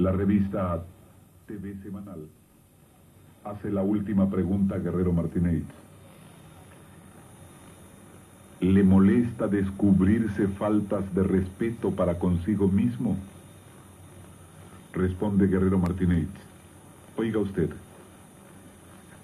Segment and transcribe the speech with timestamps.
[0.00, 0.82] La revista
[1.46, 2.26] TV Semanal
[3.44, 5.62] hace la última pregunta a Guerrero Martínez.
[8.60, 13.18] ¿Le molesta descubrirse faltas de respeto para consigo mismo?
[14.94, 16.28] Responde Guerrero Martínez.
[17.18, 17.68] Oiga usted,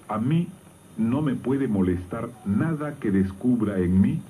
[0.07, 0.47] a mí
[0.95, 4.21] no me puede molestar nada que descubra en mí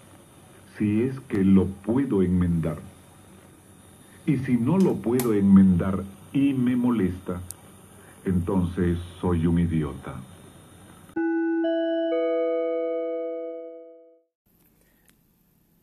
[0.78, 2.78] si es que lo puedo enmendar.
[4.26, 6.04] Y si no lo puedo enmendar
[6.34, 7.42] y me molesta,
[8.26, 10.22] entonces soy un idiota.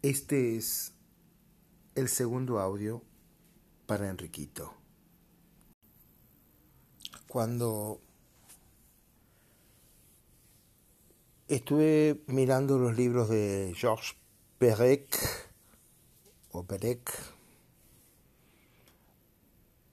[0.02, 0.95] Este es
[1.95, 3.02] el segundo audio
[3.87, 4.75] para Enriquito.
[7.27, 8.01] Cuando
[11.49, 14.16] estuve mirando los libros de Georges
[14.59, 15.19] Perec
[16.52, 17.34] o Perec,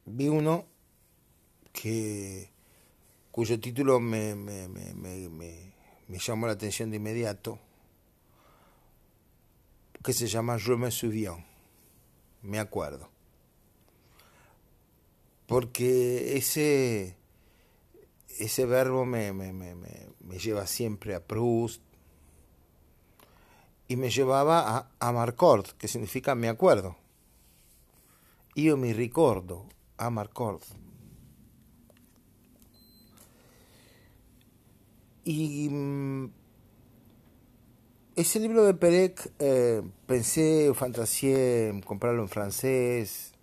[0.05, 0.65] vi uno
[1.71, 2.51] que
[3.31, 4.35] cuyo título me,
[6.07, 7.59] llamó la atención de inmediato
[10.03, 11.37] que se llama Je me souviens,
[12.41, 13.09] me acuerdo.
[15.45, 17.15] Porque ese,
[18.39, 21.81] ese verbo me, me, lleva siempre a Proust
[23.87, 26.95] y me llevaba a, a Marcord, que significa me acuerdo.
[28.55, 29.67] Io mi ricordo,
[30.01, 30.61] a Marcord.
[35.23, 36.31] Y mm,
[38.15, 43.33] ese libro de Perec eh, pensé, fantaseé en comprarlo en francés,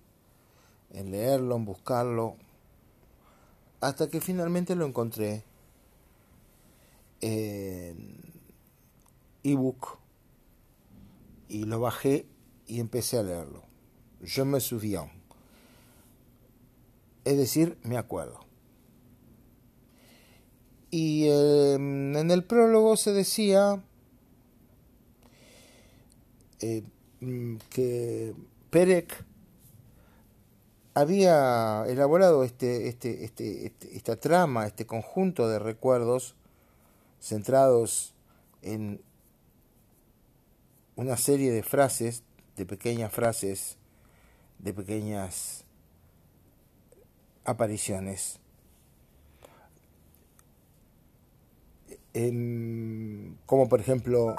[0.91, 2.37] en leerlo, en buscarlo,
[3.81, 5.45] hasta que finalmente lo encontré
[7.21, 8.17] en
[9.45, 9.99] ebook
[11.49, 12.27] y lo bajé
[12.67, 13.63] y empecé a leerlo.
[14.25, 15.18] Je me souviens.
[17.29, 18.41] Es decir, me acuerdo.
[20.91, 23.85] Y eh, en el prólogo se decía
[26.61, 26.85] eh,
[27.21, 28.35] mm, que
[28.71, 29.27] Perec
[30.95, 36.35] había elaborado este, este, este, este, esta trama, este conjunto de recuerdos
[37.21, 38.15] centrados
[38.63, 39.03] en
[40.97, 42.23] una serie de frases,
[42.57, 43.77] de pequeñas frases,
[44.61, 45.68] de pequeñas
[47.49, 48.41] apariciones.
[53.47, 54.35] como por ejemplo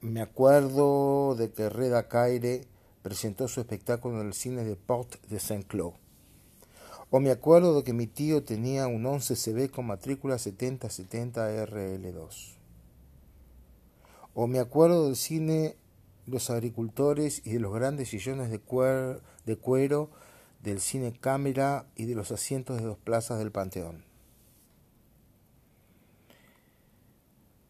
[0.00, 2.66] me acuerdo de que Reda Caire
[3.02, 5.92] presentó su espectáculo en el cine de Porte de Saint-Cloud.
[7.10, 12.56] O me acuerdo de que mi tío tenía un 11 CB con matrícula 7070 RL2.
[14.34, 15.76] O me acuerdo del cine
[16.26, 18.60] Los agricultores y de los grandes sillones de,
[19.44, 20.10] de cuero
[20.62, 24.04] del cine cámara y de los asientos de dos plazas del Panteón.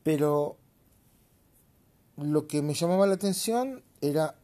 [0.03, 0.57] Pero
[2.17, 4.37] lo que me llamaba la atención era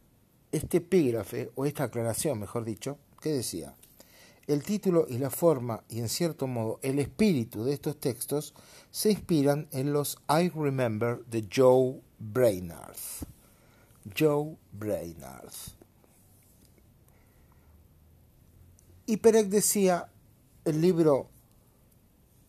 [0.52, 3.74] este epígrafe, o esta aclaración, mejor dicho, que decía,
[4.46, 8.54] el título y la forma, y en cierto modo el espíritu de estos textos,
[8.90, 12.96] se inspiran en los I Remember de Joe Brainard.
[14.18, 15.52] Joe Brainard.
[19.08, 20.10] Y Perec decía,
[20.66, 21.30] el libro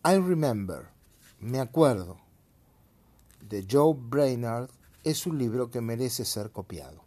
[0.04, 0.88] I Remember,
[1.40, 2.20] me acuerdo,
[3.48, 4.68] de Joe Brainard,
[5.02, 7.02] es un libro que merece ser copiado.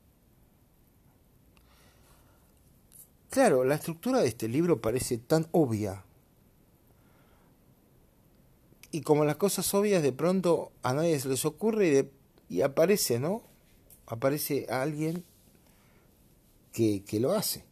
[3.30, 6.04] Claro, la estructura de este libro parece tan obvia.
[8.90, 12.10] Y como las cosas obvias de pronto a nadie se les ocurre
[12.50, 13.44] y, aparece, ¿no?
[14.08, 15.24] Aparece alguien
[16.72, 17.72] que, que lo hace.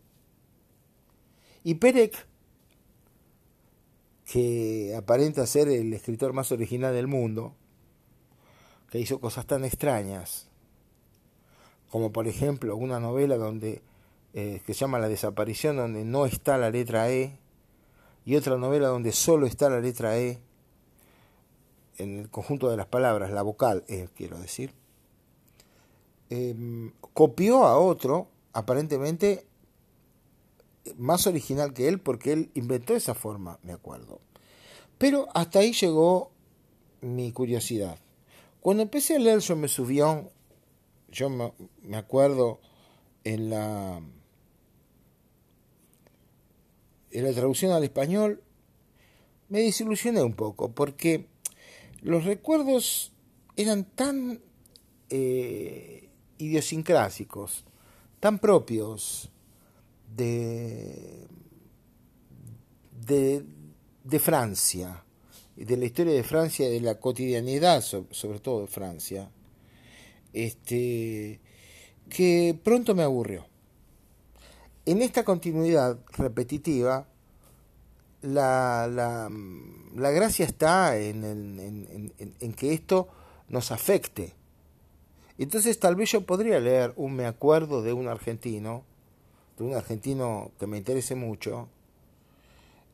[1.64, 2.26] Y Perec,
[4.26, 7.54] que aparenta ser el escritor más original del mundo,
[8.90, 10.48] que hizo cosas tan extrañas,
[11.90, 13.82] como por ejemplo una novela donde
[14.34, 17.38] eh, que se llama La desaparición, donde no está la letra E,
[18.26, 20.40] y otra novela donde solo está la letra E,
[21.98, 24.74] en el conjunto de las palabras, la vocal E, quiero decir,
[26.30, 29.46] em, copió a otro, aparentemente
[30.98, 34.20] más original que él, porque él inventó esa forma, me acuerdo.
[34.98, 36.32] Pero hasta ahí llegó
[37.02, 37.98] mi curiosidad.
[38.60, 40.32] Cuando empecé a leer Yo me subió,
[41.10, 42.60] yo me acuerdo
[43.24, 44.02] en la,
[47.12, 48.44] en la traducción al español,
[49.50, 51.28] me desilusioné un poco, porque
[52.02, 53.12] los recuerdos
[53.58, 54.42] eran tan
[55.10, 57.66] eh, idiosincrásicos,
[58.20, 59.30] tan propios
[60.16, 61.28] de,
[63.06, 63.44] de,
[64.04, 65.04] de Francia,
[65.56, 69.30] de la historia de Francia de la cotidianidad, sobre todo de Francia,
[70.34, 71.40] este,
[72.10, 73.46] que pronto me aburrió.
[74.86, 77.08] En esta continuidad repetitiva,
[78.22, 79.30] la, la,
[79.96, 83.08] la gracia está en, en, en, que esto
[83.48, 84.34] nos afecte.
[85.38, 88.84] Entonces tal vez yo podría leer un me acuerdo de un argentino,
[89.64, 91.70] un argentino que me interese mucho.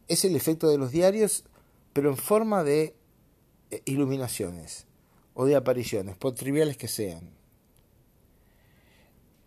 [0.07, 1.43] Es el efecto de los diarios,
[1.93, 2.95] pero en forma de
[3.71, 4.85] eh, iluminaciones
[5.33, 7.29] o de apariciones, por triviales que sean.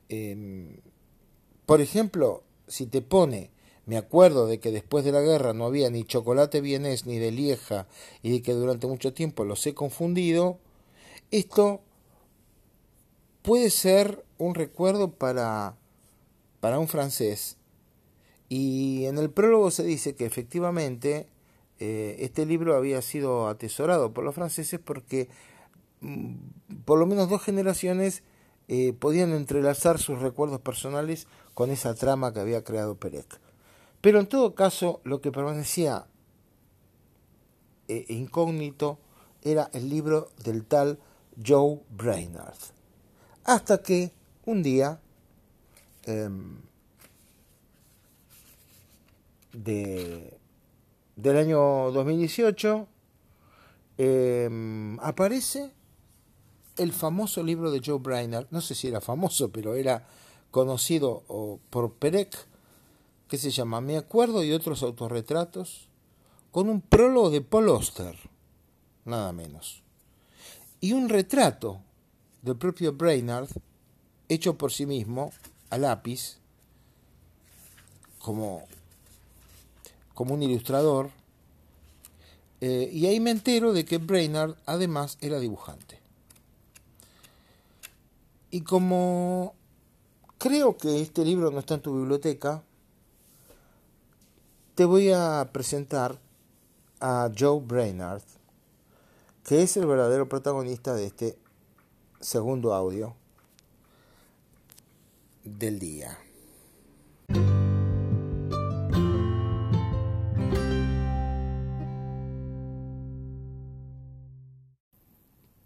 [0.09, 0.77] Em,
[1.67, 3.51] por ejemplo, si te pone,
[3.87, 7.33] me acuerdo de que después de la guerra no había ni chocolate vienés ni de
[7.33, 7.87] lieja
[8.23, 10.59] y de que durante mucho tiempo los he confundido,
[11.31, 11.81] esto
[13.43, 15.77] puede ser un recuerdo para,
[16.61, 17.57] para un francés.
[18.49, 21.27] Y en el prólogo se dice que efectivamente
[21.79, 25.29] eh, este libro había sido atesorado por los franceses porque
[26.01, 26.35] mm,
[26.85, 28.23] por lo menos dos generaciones
[28.69, 33.41] eh, podían entrelazar sus recuerdos personales con esa trama que había creado Perec.
[34.01, 36.07] Pero en todo caso, lo que permanecía
[37.89, 38.99] eh, incógnito
[39.43, 40.99] era el libro del tal
[41.45, 42.59] Joe Brainard.
[43.45, 44.12] Hasta que
[44.45, 45.01] un día
[46.05, 46.56] em,
[49.52, 50.38] de,
[51.17, 52.87] del año 2018
[53.99, 55.73] em, aparece
[56.76, 60.06] el famoso libro de Joe Brainerd, no sé si era famoso, pero era
[60.50, 61.23] conocido
[61.69, 62.35] por Perec,
[63.29, 65.88] que se llama Me acuerdo y otros autorretratos,
[66.50, 68.17] con un prólogo de Paul Oster,
[69.05, 69.82] nada menos,
[70.81, 71.81] y un retrato
[72.43, 73.49] del propio Brainerd,
[74.29, 75.32] hecho por sí mismo,
[75.71, 76.39] a lápiz,
[78.19, 78.65] como,
[80.15, 81.11] como un ilustrador,
[82.61, 85.99] eh, y ahí me entero de que Brainerd además era dibujante.
[88.51, 89.55] Y como
[90.39, 92.63] creo que este libro no está en tu biblioteca,
[94.75, 96.19] te voy a presentar
[97.01, 98.23] a Joe Brainard,
[99.45, 101.39] que es el verdadero protagonista de este
[102.21, 103.15] segundo audio
[105.58, 106.19] del día.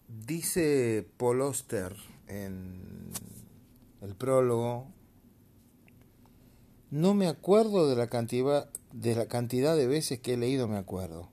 [0.08, 1.94] Dice Paul Oster
[2.28, 3.10] en
[4.00, 4.86] el prólogo,
[6.90, 10.76] no me acuerdo de la cantidad de la cantidad de veces que he leído me
[10.76, 11.28] acuerdo.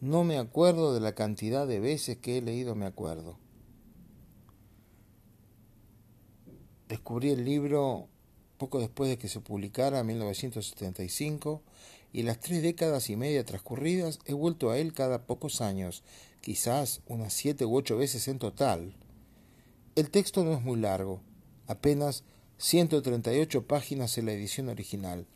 [0.00, 3.38] No me acuerdo de la cantidad de veces que he leído me acuerdo.
[6.88, 8.08] Descubrí el libro
[8.56, 11.62] poco después de que se publicara en 1975
[12.12, 16.02] y las tres décadas y media transcurridas he vuelto a él cada pocos años,
[16.40, 18.94] quizás unas siete u ocho veces en total.
[19.96, 21.20] El texto no es muy largo,
[21.66, 22.24] apenas
[22.56, 25.26] 138 páginas en la edición original,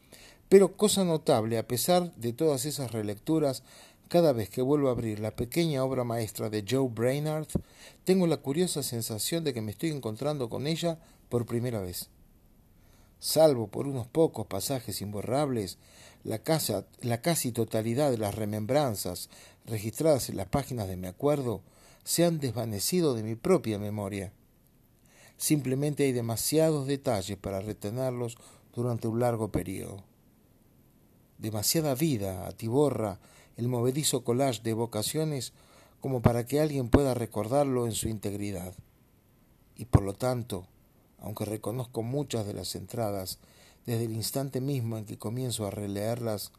[0.48, 3.62] pero cosa notable, a pesar de todas esas relecturas,
[4.08, 7.46] cada vez que vuelvo a abrir la pequeña obra maestra de Joe Brainard,
[8.04, 10.98] tengo la curiosa sensación de que me estoy encontrando con ella
[11.32, 12.10] por primera vez.
[13.18, 15.78] Salvo por unos pocos pasajes imborrables,
[16.24, 19.30] la, casi totalidad de las remembranzas
[19.64, 21.62] registradas en las páginas de mi acuerdo
[22.04, 24.34] se han desvanecido de mi propia memoria.
[25.38, 28.36] Simplemente hay demasiados detalles para retenerlos
[28.74, 30.04] durante un largo periodo.
[31.38, 33.20] Demasiada vida atiborra
[33.56, 35.54] el movedizo collage de evocaciones
[36.02, 38.74] como para que alguien pueda recordarlo en su integridad.
[39.76, 40.66] Y por lo tanto,
[41.22, 43.38] aunque reconozco muchas de las entradas
[43.86, 46.52] desde el instante mismo en que comienzo a releerlas,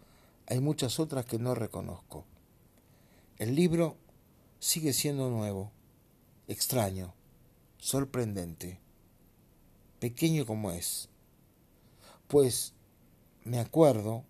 [0.48, 2.26] hay muchas otras que no reconozco.
[3.38, 3.98] El libro
[4.60, 5.72] sigue siendo nuevo,
[6.48, 7.14] extraño,
[7.78, 8.80] sorprendente,
[10.00, 11.10] pequeño como es,
[12.28, 12.74] pues,
[13.44, 14.24] me acuerdo,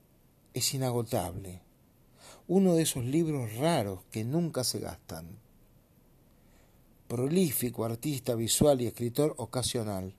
[0.54, 1.62] es inagotable,
[2.48, 5.38] uno de esos libros raros que nunca se gastan.
[7.08, 10.16] Prolífico artista visual y escritor ocasional,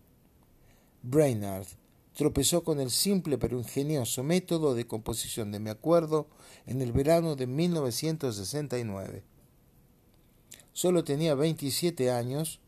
[1.06, 1.66] Brainard
[2.16, 6.26] tropezó con el simple pero ingenioso método de composición de Mi Acuerdo
[6.66, 9.22] en el verano de 1969.
[10.72, 12.58] Solo tenía 27 años,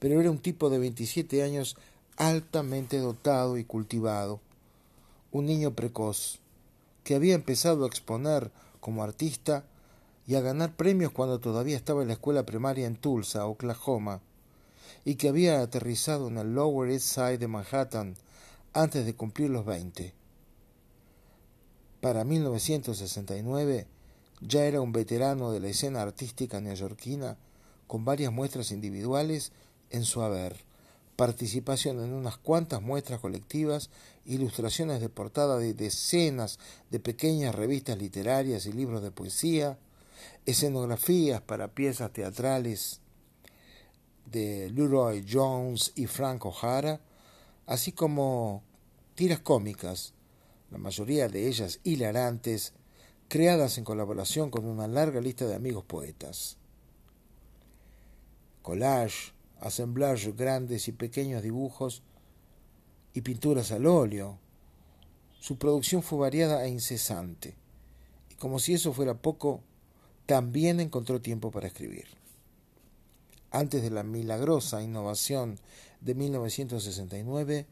[0.00, 1.76] pero era un tipo de 27 años
[2.16, 4.40] altamente dotado y cultivado,
[5.30, 6.40] un niño precoz,
[7.04, 8.50] que había empezado a exponer
[8.80, 9.64] como artista
[10.26, 14.20] y a ganar premios cuando todavía estaba en la escuela primaria en Tulsa, Oklahoma,
[15.04, 18.16] y que había aterrizado en el Lower East Side de Manhattan
[18.72, 20.14] antes de cumplir los 20.
[22.00, 23.86] Para 1969
[24.40, 27.36] ya era un veterano de la escena artística neoyorquina
[27.86, 29.52] con varias muestras individuales
[29.90, 30.56] en su haber,
[31.16, 33.90] participación en unas cuantas muestras colectivas,
[34.24, 36.58] ilustraciones de portada de decenas
[36.90, 39.78] de pequeñas revistas literarias y libros de poesía,
[40.46, 42.99] escenografías para piezas teatrales
[44.30, 47.00] de Leroy Jones y Frank O'Hara,
[47.66, 48.62] así como
[49.14, 50.14] tiras cómicas,
[50.70, 52.72] la mayoría de ellas hilarantes,
[53.28, 56.56] creadas en colaboración con una larga lista de amigos poetas.
[58.62, 62.02] Collage, assemblage grandes y pequeños dibujos
[63.14, 64.38] y pinturas al óleo.
[65.40, 67.56] Su producción fue variada e incesante,
[68.30, 69.62] y como si eso fuera poco,
[70.26, 72.19] también encontró tiempo para escribir.
[73.50, 75.58] Antes de la milagrosa innovación
[76.00, 77.66] de 1969,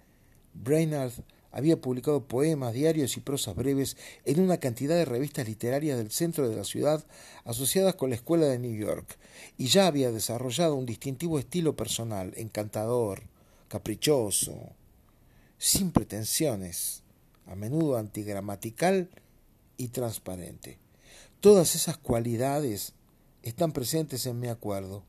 [0.55, 1.13] Brainerd
[1.53, 6.49] había publicado poemas, diarios y prosas breves en una cantidad de revistas literarias del centro
[6.49, 7.05] de la ciudad
[7.45, 9.19] asociadas con la Escuela de New York,
[9.57, 13.23] y ya había desarrollado un distintivo estilo personal, encantador,
[13.69, 14.73] caprichoso,
[15.59, 17.03] sin pretensiones,
[17.47, 19.09] a menudo antigramatical
[19.77, 20.79] y transparente.
[21.41, 22.95] Todas esas cualidades
[23.43, 25.05] están presentes en mi acuerdo,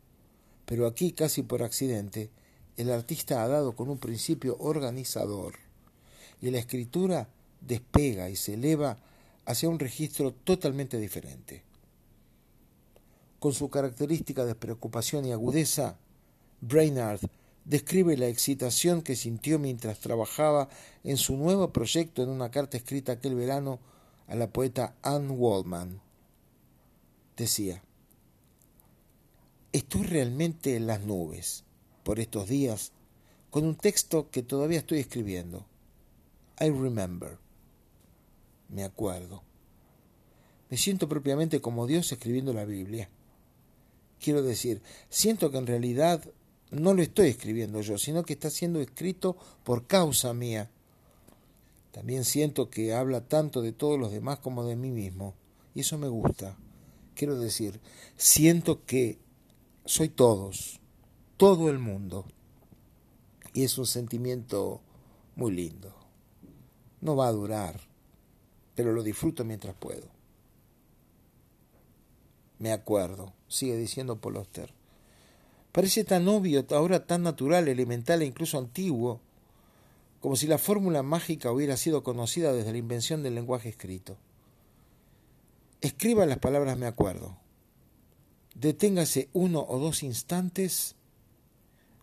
[0.69, 2.29] pero aquí casi por accidente
[2.77, 5.55] el artista ha dado con un principio organizador
[6.43, 7.27] y la escritura
[7.59, 8.99] despega y se eleva
[9.47, 11.63] hacia un registro totalmente diferente.
[13.39, 15.97] Con su característica de preocupación y agudeza,
[16.61, 17.21] Brainard
[17.65, 20.69] describe la excitación que sintió mientras trabajaba
[21.03, 23.79] en su nuevo proyecto en una carta escrita aquel verano
[24.27, 25.99] a la poeta Anne Waldman.
[27.35, 27.81] Decía,
[29.71, 31.63] Estoy realmente en las nubes
[32.03, 32.91] por estos días
[33.51, 35.65] con un texto que todavía estoy escribiendo.
[36.59, 37.37] I remember.
[38.67, 39.43] Me acuerdo.
[40.69, 43.09] Me siento propiamente como Dios escribiendo la Biblia.
[44.19, 46.23] Quiero decir, siento que en realidad
[46.71, 50.69] no lo estoy escribiendo yo, sino que está siendo escrito por causa mía.
[51.91, 55.33] También siento que habla tanto de todos los demás como de mí mismo,
[55.73, 56.57] y eso me gusta.
[57.15, 57.79] Quiero decir,
[58.15, 59.17] siento que
[59.89, 60.79] soy todos,
[61.35, 62.25] todo el mundo,
[63.53, 64.81] y es un sentimiento
[65.35, 65.95] muy lindo.
[67.01, 67.81] No va a durar,
[68.75, 70.05] pero lo disfruto mientras puedo.
[72.59, 74.71] Me acuerdo, sigue diciendo Poloster.
[75.71, 79.21] Parece tan obvio, ahora tan natural, elemental e incluso antiguo,
[80.19, 84.17] como si la fórmula mágica hubiera sido conocida desde la invención del lenguaje escrito.
[85.81, 87.48] Escriba las palabras me acuerdo.
[88.59, 90.99] Deténgase uno o dos instantes,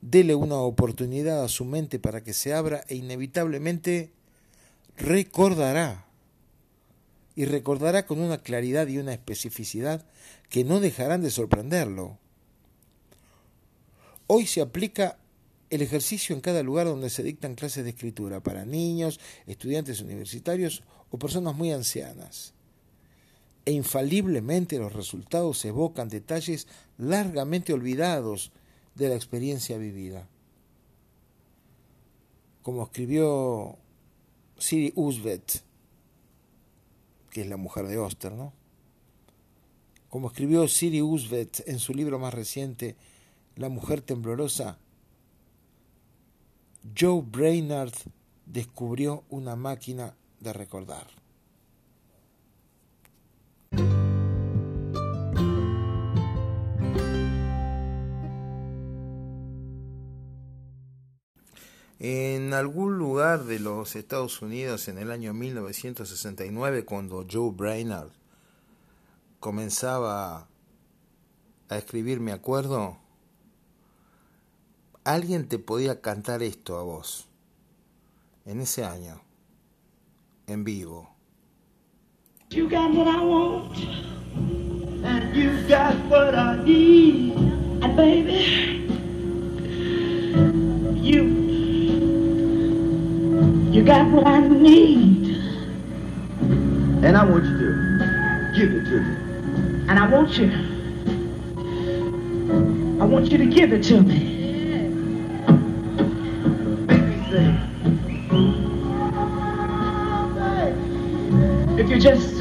[0.00, 4.12] dele una oportunidad a su mente para que se abra e inevitablemente
[4.96, 6.08] recordará.
[7.34, 10.06] Y recordará con una claridad y una especificidad
[10.48, 12.18] que no dejarán de sorprenderlo.
[14.26, 15.18] Hoy se aplica
[15.68, 20.82] el ejercicio en cada lugar donde se dictan clases de escritura para niños, estudiantes universitarios
[21.10, 22.55] o personas muy ancianas.
[23.66, 28.52] E infaliblemente los resultados evocan detalles largamente olvidados
[28.94, 30.28] de la experiencia vivida.
[32.62, 33.76] Como escribió
[34.56, 35.62] Siri Usvet,
[37.30, 38.52] que es la mujer de Oster, ¿no?
[40.08, 42.96] Como escribió Siri Usvet en su libro más reciente,
[43.56, 44.78] La mujer temblorosa,
[46.96, 47.92] Joe Brainard
[48.44, 51.15] descubrió una máquina de recordar.
[61.98, 68.10] En algún lugar de los Estados Unidos en el año 1969, cuando Joe Brainard
[69.40, 70.46] comenzaba
[71.68, 72.98] a escribir, me acuerdo,
[75.04, 77.28] alguien te podía cantar esto a vos,
[78.44, 79.22] en ese año,
[80.46, 81.08] en vivo.
[82.50, 83.76] You got what I want,
[85.04, 87.34] and you got what I need,
[87.82, 88.75] and baby,
[93.86, 95.36] got what I need.
[96.88, 99.16] And I want you to give it to me.
[99.88, 100.50] And I want you.
[103.00, 104.48] I want you to give it to me.
[106.86, 107.58] Make me say.
[111.78, 112.40] If you just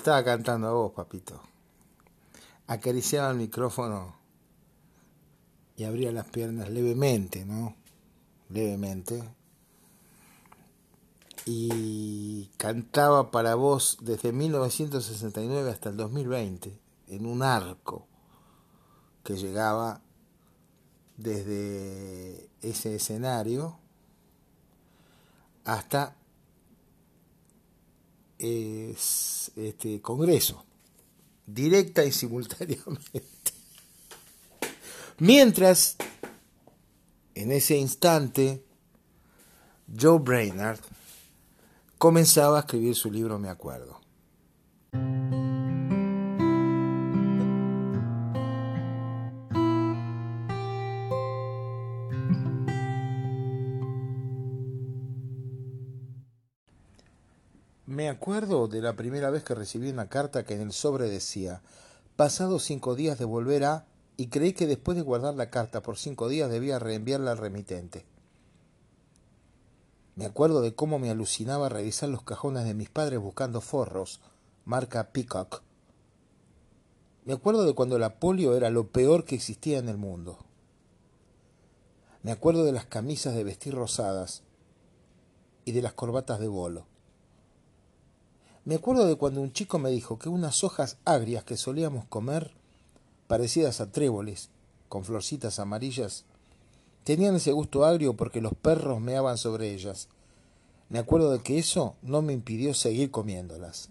[0.03, 1.41] Estaba cantando a vos, papito.
[2.67, 4.17] Acariciaba el micrófono
[5.77, 7.73] y abría las piernas levemente, ¿no?
[8.49, 9.23] Levemente.
[11.45, 18.05] Y cantaba para vos desde 1969 hasta el 2020, en un arco
[19.23, 20.01] que llegaba
[21.17, 23.77] desde ese escenario
[25.63, 26.15] hasta
[28.37, 30.65] es este Congreso,
[31.45, 33.53] directa y simultáneamente.
[35.19, 35.95] Mientras,
[37.35, 38.63] en ese instante,
[39.97, 40.79] Joe Brainard
[41.97, 43.92] comenzaba a escribir su libro Me acuerdo.
[58.13, 61.61] Acuerdo de la primera vez que recibí una carta que en el sobre decía,
[62.15, 63.85] pasados cinco días de volver a,
[64.17, 68.05] y creí que después de guardar la carta por cinco días debía reenviarla al remitente.
[70.15, 74.21] Me acuerdo de cómo me alucinaba revisar los cajones de mis padres buscando forros,
[74.65, 75.63] marca Peacock.
[77.25, 80.39] Me acuerdo de cuando la polio era lo peor que existía en el mundo.
[82.21, 84.43] Me acuerdo de las camisas de vestir rosadas
[85.65, 86.92] y de las corbatas de bolo.
[88.65, 92.51] Me acuerdo de cuando un chico me dijo que unas hojas agrias que solíamos comer,
[93.27, 94.47] parecidas a tréboles,
[94.87, 96.23] con florcitas amarillas,
[97.03, 100.07] tenían ese gusto agrio porque los perros meaban sobre ellas.
[100.87, 103.89] Me acuerdo de que eso no me impidió seguir comiéndolas.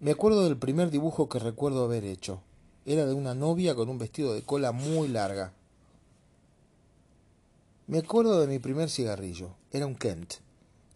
[0.00, 2.40] Me acuerdo del primer dibujo que recuerdo haber hecho.
[2.86, 5.52] Era de una novia con un vestido de cola muy larga.
[7.88, 9.50] Me acuerdo de mi primer cigarrillo.
[9.70, 10.34] Era un Kent,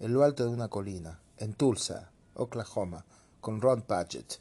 [0.00, 3.04] en lo alto de una colina en Tulsa, Oklahoma,
[3.40, 4.40] con Ron Paget.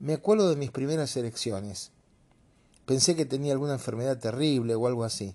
[0.00, 1.90] Me acuerdo de mis primeras elecciones.
[2.86, 5.34] Pensé que tenía alguna enfermedad terrible o algo así.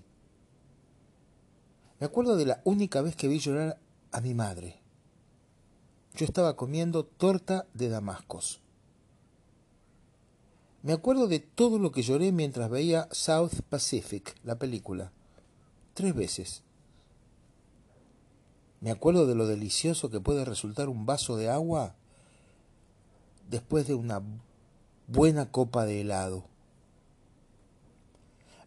[2.00, 3.78] Me acuerdo de la única vez que vi llorar
[4.10, 4.80] a mi madre.
[6.14, 8.60] Yo estaba comiendo torta de damascos.
[10.82, 15.12] Me acuerdo de todo lo que lloré mientras veía South Pacific, la película.
[15.94, 16.63] Tres veces.
[18.80, 21.94] Me acuerdo de lo delicioso que puede resultar un vaso de agua
[23.48, 24.22] después de una
[25.06, 26.44] buena copa de helado.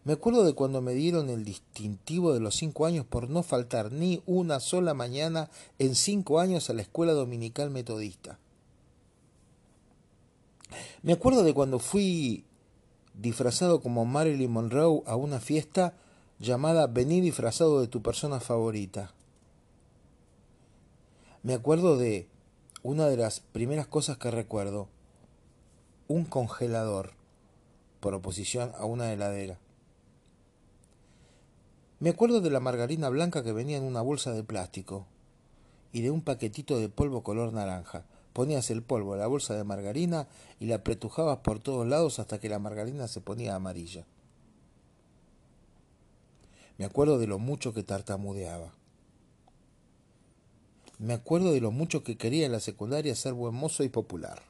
[0.04, 3.92] Me acuerdo de cuando me dieron el distintivo de los cinco años por no faltar
[3.92, 8.38] ni una sola mañana en cinco años a la escuela dominical metodista.
[11.02, 12.44] Me acuerdo de cuando fui
[13.14, 15.94] disfrazado como Marilyn Monroe a una fiesta
[16.38, 19.12] llamada Vení disfrazado de tu persona favorita.
[21.44, 22.28] Me acuerdo de
[22.82, 24.88] una de las primeras cosas que recuerdo,
[26.08, 27.12] un congelador,
[28.00, 29.56] por oposición a una heladera.
[32.00, 35.06] Me acuerdo de la margarina blanca que venía en una bolsa de plástico
[35.92, 38.04] y de un paquetito de polvo color naranja.
[38.32, 40.26] Ponías el polvo en la bolsa de margarina
[40.58, 44.06] y la apretujabas por todos lados hasta que la margarina se ponía amarilla.
[46.78, 48.72] Me acuerdo de lo mucho que tartamudeaba.
[50.98, 54.42] Me acuerdo de lo mucho que quería en la secundaria ser buen mozo y popular.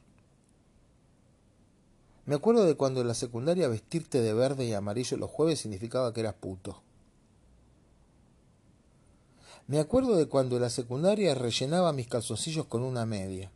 [2.25, 6.13] Me acuerdo de cuando en la secundaria vestirte de verde y amarillo los jueves significaba
[6.13, 6.81] que eras puto.
[9.67, 13.51] Me acuerdo de cuando en la secundaria rellenaba mis calzoncillos con una media.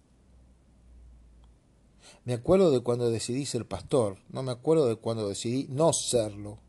[2.26, 6.60] Me acuerdo de cuando decidí ser pastor, no me acuerdo de cuando decidí no serlo.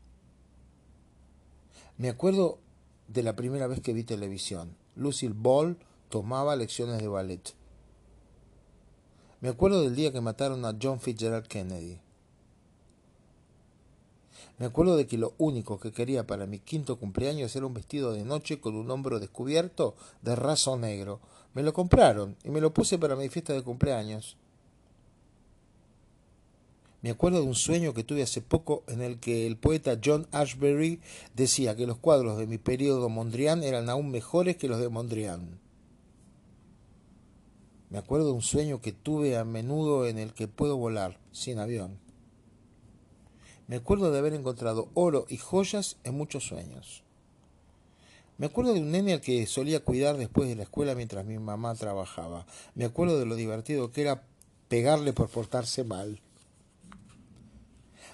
[1.97, 2.57] Me acuerdo
[3.07, 4.75] de la primera vez que vi televisión.
[4.95, 5.77] Lucille Ball
[6.09, 7.53] tomaba lecciones de ballet.
[9.41, 11.99] Me acuerdo del día que mataron a John Fitzgerald Kennedy.
[14.57, 18.13] Me acuerdo de que lo único que quería para mi quinto cumpleaños era un vestido
[18.13, 21.19] de noche con un hombro descubierto de raso negro.
[21.53, 24.37] Me lo compraron y me lo puse para mi fiesta de cumpleaños.
[27.01, 30.25] Me acuerdo de un sueño que tuve hace poco en el que el poeta John
[30.31, 31.01] Ashbery
[31.35, 35.64] decía que los cuadros de mi periodo Mondrian eran aún mejores que los de Mondrian.
[37.89, 41.59] Me acuerdo de un sueño que tuve a menudo en el que puedo volar sin
[41.59, 41.99] avión.
[43.67, 47.03] Me acuerdo de haber encontrado oro y joyas en muchos sueños.
[48.37, 51.37] Me acuerdo de un nene al que solía cuidar después de la escuela mientras mi
[51.37, 52.45] mamá trabajaba.
[52.73, 54.23] Me acuerdo de lo divertido que era
[54.67, 56.19] pegarle por portarse mal.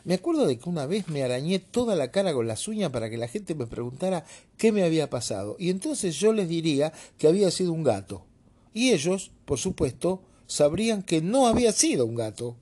[0.03, 3.09] Me acuerdo de que una vez me arañé toda la cara con las uñas para
[3.09, 4.25] que la gente me preguntara
[4.57, 8.25] qué me había pasado, y entonces yo les diría que había sido un gato.
[8.73, 12.55] Y ellos, por supuesto, sabrían que no había sido un gato.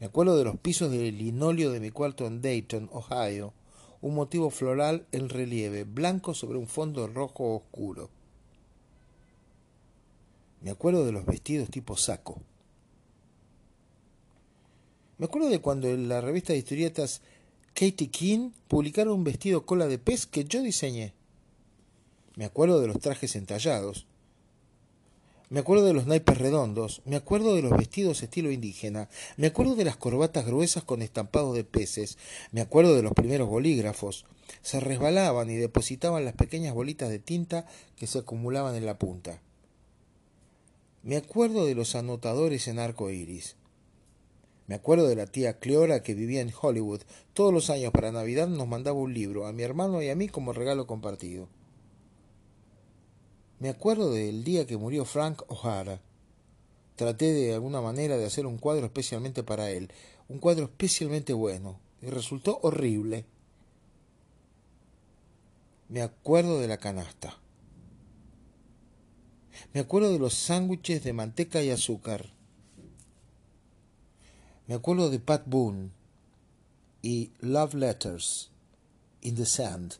[0.00, 3.52] Me acuerdo de los pisos de linóleo de mi cuarto en Dayton, Ohio,
[4.00, 8.10] un motivo floral en relieve, blanco sobre un fondo rojo oscuro.
[10.60, 12.40] Me acuerdo de los vestidos tipo saco.
[15.18, 17.22] Me acuerdo de cuando en la revista de historietas
[17.74, 21.14] Katie King publicaron un vestido cola de pez que yo diseñé.
[22.38, 24.06] Me acuerdo de los trajes entallados.
[25.50, 29.74] Me acuerdo de los naipes redondos, me acuerdo de los vestidos estilo indígena, me acuerdo
[29.74, 32.16] de las corbatas gruesas con estampados de peces,
[32.52, 34.24] me acuerdo de los primeros bolígrafos.
[34.62, 39.42] Se resbalaban y depositaban las pequeñas bolitas de tinta que se acumulaban en la punta.
[41.02, 43.56] Me acuerdo de los anotadores en arco iris.
[44.68, 47.00] Me acuerdo de la tía Cleora que vivía en Hollywood.
[47.34, 50.28] Todos los años para Navidad nos mandaba un libro, a mi hermano y a mí
[50.28, 51.48] como regalo compartido.
[53.60, 56.00] Me acuerdo del día que murió Frank O'Hara.
[56.94, 59.90] Traté de alguna manera de hacer un cuadro especialmente para él,
[60.28, 63.24] un cuadro especialmente bueno, y resultó horrible.
[65.88, 67.36] Me acuerdo de la canasta.
[69.72, 72.30] Me acuerdo de los sándwiches de manteca y azúcar.
[74.68, 75.90] Me acuerdo de Pat Boone
[77.02, 78.50] y Love Letters
[79.22, 79.94] in the Sand,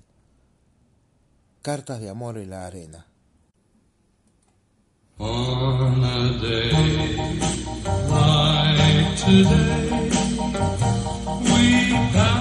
[1.63, 3.08] cartas de amor en la arena.
[5.21, 6.71] On a day
[8.09, 10.11] like today,
[11.43, 12.38] we pass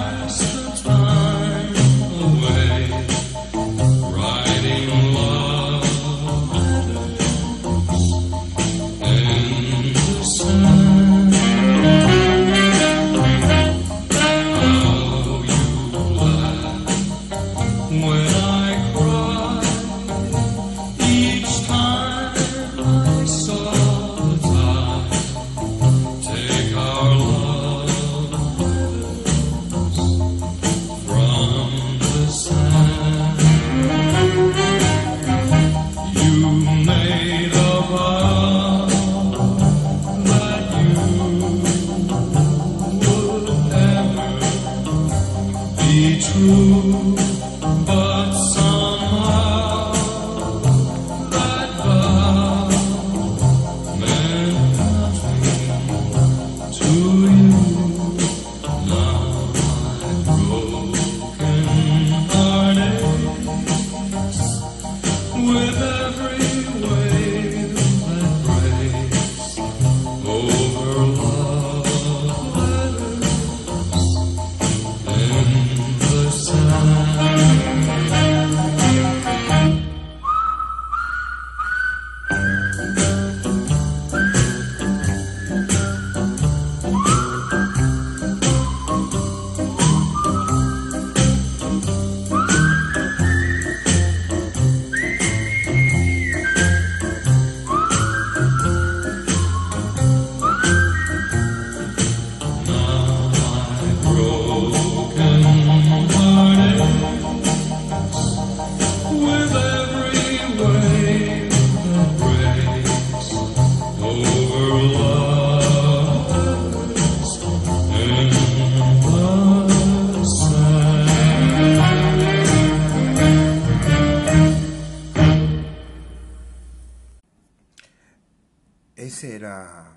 [128.98, 129.96] Ese era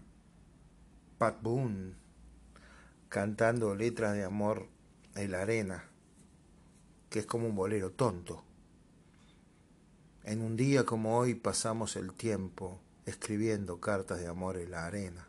[1.17, 1.95] Pat Boone
[3.09, 4.67] cantando letras de amor
[5.15, 5.85] en la arena,
[7.09, 8.43] que es como un bolero tonto.
[10.23, 15.25] En un día como hoy pasamos el tiempo escribiendo cartas de amor en la arena.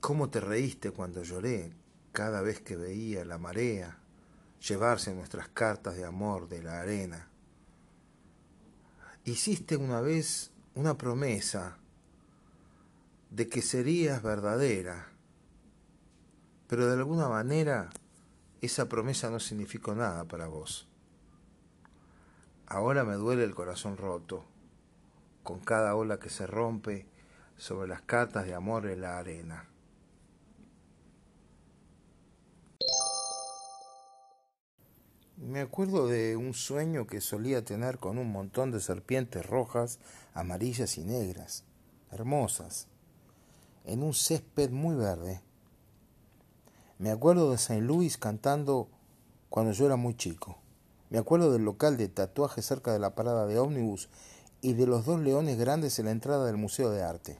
[0.00, 1.72] ¿Cómo te reíste cuando lloré
[2.12, 3.96] cada vez que veía la marea
[4.60, 7.30] llevarse nuestras cartas de amor de la arena?
[9.24, 11.78] Hiciste una vez una promesa
[13.30, 15.08] de que serías verdadera,
[16.68, 17.90] pero de alguna manera
[18.60, 20.88] esa promesa no significó nada para vos.
[22.66, 24.44] Ahora me duele el corazón roto,
[25.42, 27.06] con cada ola que se rompe
[27.56, 29.68] sobre las cartas de amor en la arena.
[35.36, 40.00] Me acuerdo de un sueño que solía tener con un montón de serpientes rojas,
[40.34, 41.64] amarillas y negras,
[42.10, 42.88] hermosas,
[43.86, 45.40] en un césped muy verde.
[46.98, 48.88] Me acuerdo de Saint Louis cantando
[49.48, 50.58] cuando yo era muy chico.
[51.08, 54.08] Me acuerdo del local de tatuaje cerca de la parada de ómnibus
[54.60, 57.38] y de los dos leones grandes en la entrada del Museo de Arte.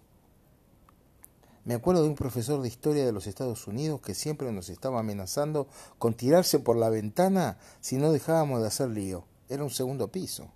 [1.65, 5.01] Me acuerdo de un profesor de historia de los Estados Unidos que siempre nos estaba
[5.01, 5.67] amenazando
[5.99, 9.25] con tirarse por la ventana si no dejábamos de hacer lío.
[9.49, 10.49] Era un segundo piso.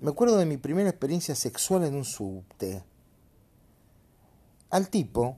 [0.00, 2.82] Me acuerdo de mi primera experiencia sexual en un subte.
[4.70, 5.36] Al tipo,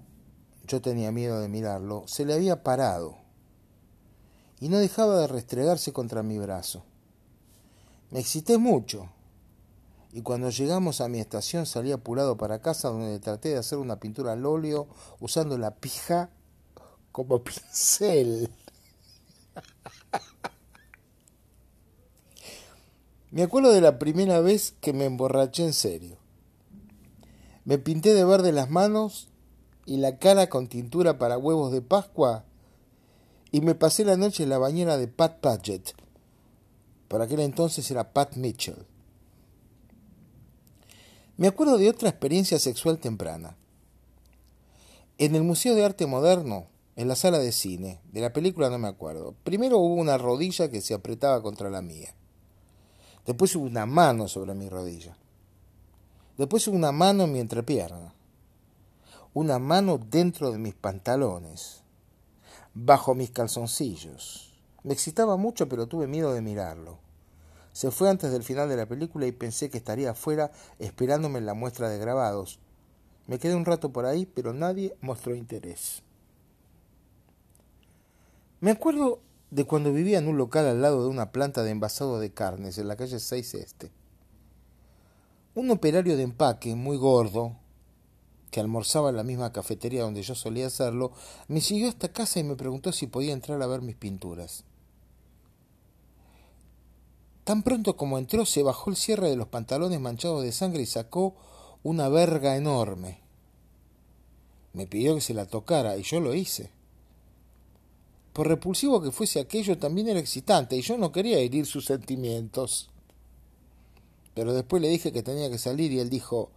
[0.67, 3.19] yo tenía miedo de mirarlo, se le había parado
[4.61, 6.85] y no dejaba de restregarse contra mi brazo.
[8.11, 9.11] Me excité mucho
[10.13, 14.01] y cuando llegamos a mi estación salí apurado para casa donde traté de hacer una
[14.01, 14.89] pintura al óleo
[15.21, 16.31] usando la pija
[17.13, 18.51] como pincel.
[23.31, 26.17] Me acuerdo de la primera vez que me emborraché en serio.
[27.69, 29.29] Me pinté de verde las manos
[29.85, 32.47] y la cara con tintura para huevos de Pascua
[33.53, 35.93] y me pasé la noche en la bañera de Pat Paget.
[37.09, 38.87] Por aquel entonces era Pat Mitchell.
[41.37, 43.55] Me acuerdo de otra experiencia sexual temprana.
[45.19, 48.79] En el Museo de Arte Moderno, en la sala de cine, de la película no
[48.79, 49.35] me acuerdo.
[49.45, 52.15] Primero hubo una rodilla que se apretaba contra la mía.
[53.27, 55.19] Después hubo una mano sobre mi rodilla.
[56.39, 58.15] Después una mano en mi entrepierna,
[59.35, 61.83] una mano dentro de mis pantalones,
[62.75, 64.55] bajo mis calzoncillos.
[64.85, 67.01] Me excitaba mucho, pero tuve miedo de mirarlo.
[67.73, 71.47] Se fue antes del final de la película y pensé que estaría afuera esperándome en
[71.47, 72.61] la muestra de grabados.
[73.27, 76.05] Me quedé un rato por ahí, pero nadie mostró interés.
[78.61, 79.19] Me acuerdo
[79.51, 82.79] de cuando vivía en un local al lado de una planta de envasado de carnes
[82.79, 83.98] en la calle 6 Este.
[85.59, 87.57] Un operario de empaque muy gordo,
[88.53, 91.11] que almorzaba en la misma cafetería donde yo solía hacerlo,
[91.49, 94.63] me siguió hasta casa y me preguntó si podía entrar a ver mis pinturas.
[97.43, 100.87] Tan pronto como entró, se bajó el cierre de los pantalones manchados de sangre y
[100.87, 101.35] sacó
[101.83, 103.19] una verga enorme.
[104.75, 106.71] Me pidió que se la tocara y yo lo hice.
[108.33, 112.91] Por repulsivo que fuese aquello, también era excitante y yo no quería herir sus sentimientos.
[114.39, 116.53] Pero después le dije que tenía que salir y él dijo,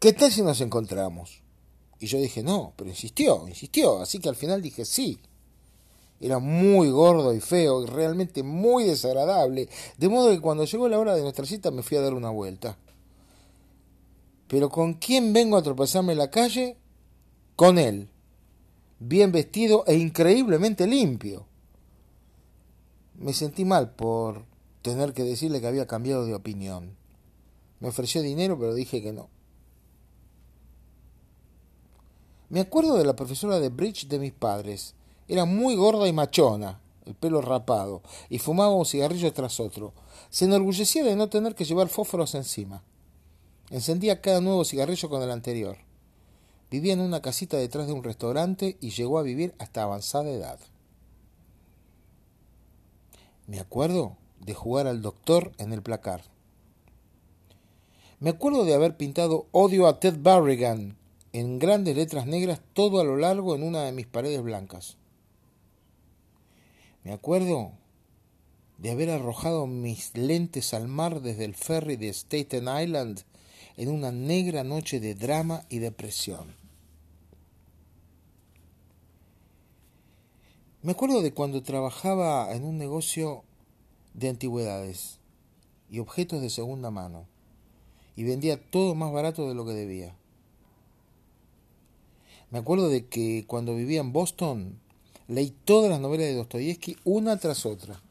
[0.00, 1.40] ¿qué tal si nos encontramos?
[1.98, 5.18] Y yo dije, no, pero insistió, insistió, así que al final dije sí.
[6.20, 10.98] Era muy gordo y feo, y realmente muy desagradable, de modo que cuando llegó la
[10.98, 12.76] hora de nuestra cita me fui a dar una vuelta.
[14.46, 16.76] Pero ¿con quién vengo a tropezarme en la calle?
[17.56, 18.10] Con él,
[18.98, 21.46] bien vestido e increíblemente limpio.
[23.14, 24.44] Me sentí mal por
[24.82, 26.96] tener que decirle que había cambiado de opinión.
[27.80, 29.28] Me ofreció dinero, pero dije que no.
[32.48, 34.94] Me acuerdo de la profesora de bridge de mis padres.
[35.28, 39.92] Era muy gorda y machona, el pelo rapado, y fumaba un cigarrillo tras otro.
[40.30, 42.82] Se enorgullecía de no tener que llevar fósforos encima.
[43.70, 45.76] Encendía cada nuevo cigarrillo con el anterior.
[46.70, 50.58] Vivía en una casita detrás de un restaurante y llegó a vivir hasta avanzada edad.
[53.46, 56.22] Me acuerdo de jugar al doctor en el placar.
[58.20, 60.96] Me acuerdo de haber pintado Odio a Ted Barrigan
[61.32, 64.96] en grandes letras negras todo a lo largo en una de mis paredes blancas.
[67.04, 67.72] Me acuerdo
[68.78, 73.22] de haber arrojado mis lentes al mar desde el ferry de Staten Island
[73.76, 76.56] en una negra noche de drama y depresión.
[80.82, 83.44] Me acuerdo de cuando trabajaba en un negocio
[84.18, 85.20] de antigüedades
[85.90, 87.26] y objetos de segunda mano,
[88.16, 90.14] y vendía todo más barato de lo que debía.
[92.50, 94.80] Me acuerdo de que cuando vivía en Boston
[95.28, 98.02] leí todas las novelas de Dostoyevsky una tras otra.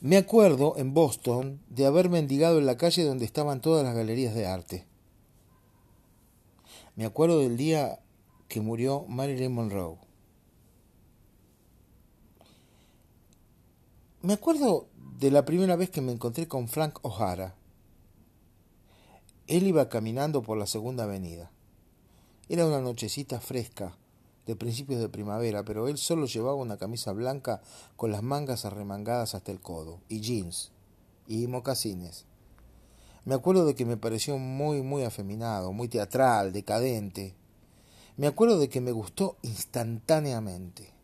[0.00, 4.34] Me acuerdo en Boston de haber mendigado en la calle donde estaban todas las galerías
[4.34, 4.86] de arte.
[6.94, 7.98] Me acuerdo del día
[8.48, 10.03] que murió Marilyn Monroe.
[14.24, 17.56] Me acuerdo de la primera vez que me encontré con Frank O'Hara.
[19.48, 21.50] Él iba caminando por la segunda avenida.
[22.48, 23.98] Era una nochecita fresca,
[24.46, 27.60] de principios de primavera, pero él solo llevaba una camisa blanca
[27.96, 30.72] con las mangas arremangadas hasta el codo, y jeans,
[31.26, 32.24] y mocasines.
[33.26, 37.34] Me acuerdo de que me pareció muy, muy afeminado, muy teatral, decadente.
[38.16, 40.94] Me acuerdo de que me gustó instantáneamente.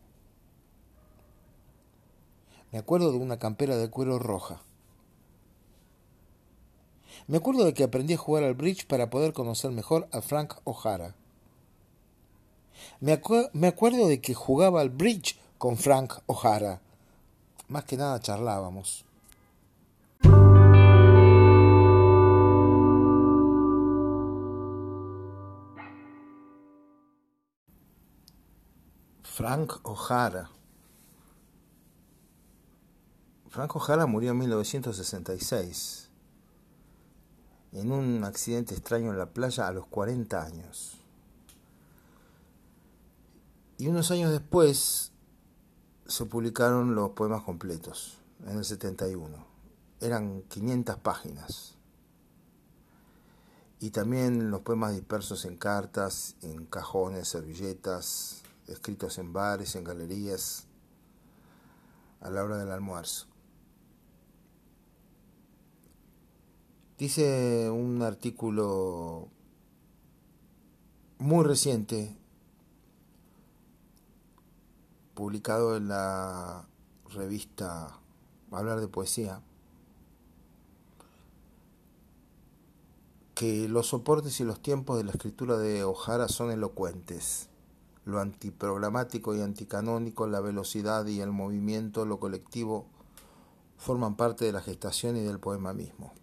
[2.71, 4.61] Me acuerdo de una campera de cuero roja.
[7.27, 10.55] Me acuerdo de que aprendí a jugar al bridge para poder conocer mejor a Frank
[10.63, 11.15] O'Hara.
[12.99, 16.81] Me, acuerdo de que jugaba al bridge con Frank O'Hara.
[17.67, 19.05] Más que nada charlábamos.
[29.23, 30.49] Frank O'Hara.
[33.51, 36.09] Frank O'Hara murió en 1966
[37.73, 40.97] en un accidente extraño en la playa a los 40 años.
[43.77, 45.11] Y unos años después
[46.05, 49.45] se publicaron los poemas completos, en el 71.
[49.99, 51.75] Eran 500 páginas.
[53.81, 60.67] Y también los poemas dispersos en cartas, en cajones, servilletas, escritos en bares, en galerías,
[62.21, 63.30] a la hora del almuerzo.
[67.01, 69.27] Dice un artículo
[71.17, 72.15] muy reciente
[75.15, 76.67] publicado en la
[77.09, 77.97] revista
[78.51, 79.41] Hablar de Poesía,
[83.33, 87.49] que los soportes y los tiempos de la escritura de Ojara son elocuentes.
[88.05, 92.85] Lo antiprogramático y anticanónico, la velocidad y el movimiento, lo colectivo,
[93.79, 96.13] forman parte de la gestación y del poema mismo.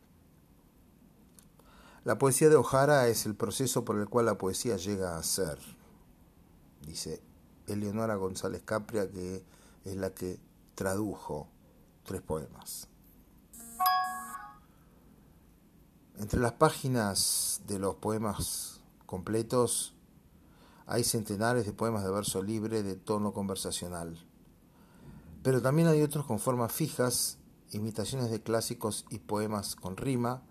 [2.08, 5.58] La poesía de Ojara es el proceso por el cual la poesía llega a ser,
[6.86, 7.22] dice
[7.66, 9.44] Eleonora González Capria, que
[9.84, 10.40] es la que
[10.74, 11.50] tradujo
[12.04, 12.88] tres poemas.
[16.16, 19.94] Entre las páginas de los poemas completos
[20.86, 24.18] hay centenares de poemas de verso libre de tono conversacional.
[25.42, 27.36] Pero también hay otros con formas fijas,
[27.72, 30.47] imitaciones de clásicos y poemas con rima,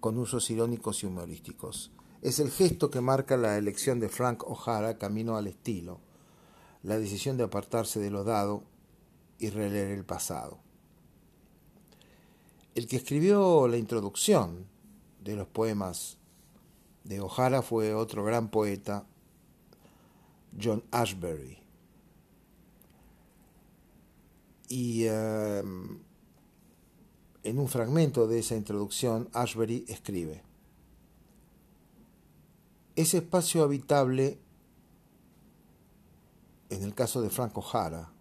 [0.00, 1.92] con usos irónicos y humorísticos.
[2.22, 6.00] Es el gesto que marca la elección de Frank O'Hara camino al estilo
[6.82, 8.64] la decisión de apartarse de lo dado
[9.38, 10.58] y releer el pasado.
[12.74, 14.66] El que escribió la introducción
[15.22, 16.18] de los poemas
[17.04, 19.06] de O'Hara fue otro gran poeta,
[20.60, 21.58] John Ashbery.
[24.68, 25.98] Y em,
[27.42, 30.42] en un fragmento de esa introducción, Ashbery escribe,
[32.96, 34.38] ese espacio habitable
[36.68, 38.12] en el caso de Franco Jara,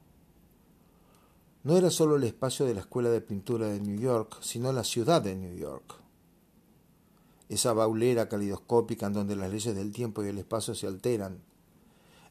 [1.63, 4.83] no era solo el espacio de la Escuela de Pintura de New York, sino la
[4.83, 5.95] ciudad de New York.
[7.49, 11.43] Esa baulera calidoscópica en donde las leyes del tiempo y el espacio se alteran,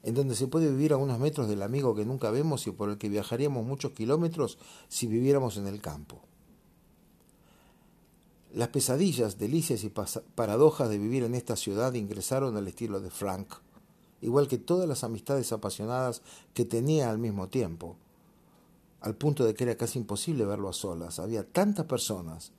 [0.02, 2.88] en donde se puede vivir a unos metros del amigo que nunca vemos y por
[2.88, 6.22] el que viajaríamos muchos kilómetros si viviéramos en el campo.
[8.58, 9.92] Las pesadillas, delicias y
[10.34, 13.54] paradojas de vivir en esta ciudad ingresaron al estilo de Frank
[14.20, 16.22] igual que todas las amistades apasionadas
[16.54, 17.94] que tenía al mismo tiempo,
[19.00, 21.20] al punto de que era casi imposible verlo a solas.
[21.20, 22.50] Había tantas personas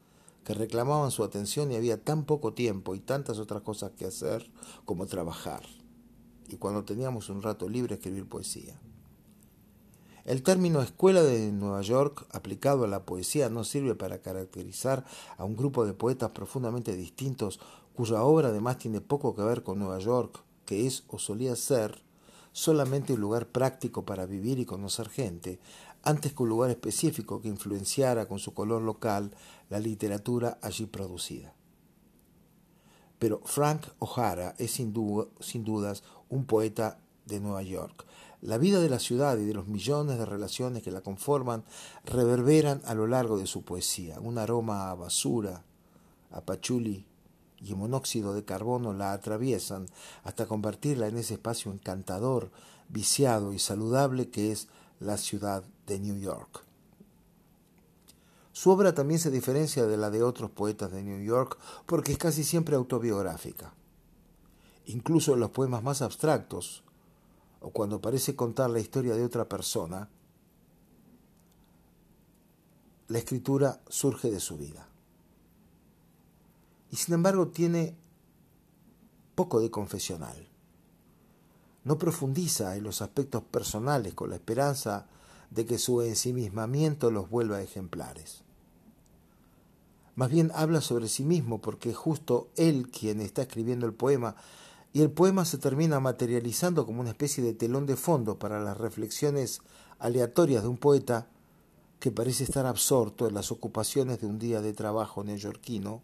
[0.46, 4.50] que reclamaban su atención y había tan poco tiempo y tantas otras cosas que hacer
[4.86, 5.64] como trabajar.
[6.48, 8.80] Y cuando teníamos un rato libre escribir poesía.
[10.30, 15.04] El término escuela de Nueva York aplicado a la poesía no sirve para caracterizar
[15.40, 17.60] a un grupo de poetas profundamente distintos
[17.96, 22.04] cuya obra además tiene poco que ver con Nueva York que es o solía ser
[22.52, 25.60] solamente un lugar práctico para vivir y conocer gente,
[26.04, 29.32] antes que un lugar específico que influenciara con su color local
[29.72, 31.56] la literatura allí producida.
[33.18, 34.94] Pero Frank O'Hara es sin,
[35.40, 38.06] sin dudas un poeta de Nueva York.
[38.42, 41.66] La vida de la ciudad y de los millones de relaciones que la conforman
[42.06, 45.66] reverberan a lo largo de su poesía, un aroma a basura,
[46.32, 47.06] a pachuli
[47.62, 49.88] y monóxido de carbono la atraviesan
[50.24, 52.52] hasta convertirla en ese espacio encantador,
[52.88, 54.70] viciado y saludable que es
[55.00, 56.64] la ciudad de New York.
[58.54, 62.18] Su obra también se diferencia de la de otros poetas de New York porque es
[62.18, 63.74] casi siempre autobiográfica.
[64.86, 66.84] Incluso en los poemas más abstractos,
[67.62, 70.10] o cuando parece contar la historia de otra persona,
[73.08, 74.88] la escritura surge de su vida.
[76.92, 77.96] Y sin embargo tiene
[79.36, 80.48] poco de confesional.
[81.84, 85.08] No profundiza en los aspectos personales con la esperanza
[85.50, 88.44] de que su ensimismamiento los vuelva ejemplares.
[90.16, 94.36] Más bien habla sobre sí mismo porque es justo él quien está escribiendo el poema
[94.92, 98.78] y el poema se termina materializando como una especie de telón de fondo para las
[98.78, 99.62] reflexiones
[100.00, 101.28] aleatorias de un poeta
[102.00, 106.02] que parece estar absorto en las ocupaciones de un día de trabajo neoyorquino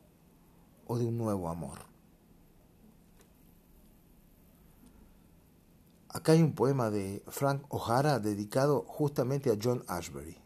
[0.85, 1.79] o de un nuevo amor.
[6.09, 10.37] Acá hay un poema de Frank O'Hara dedicado justamente a John Ashbery.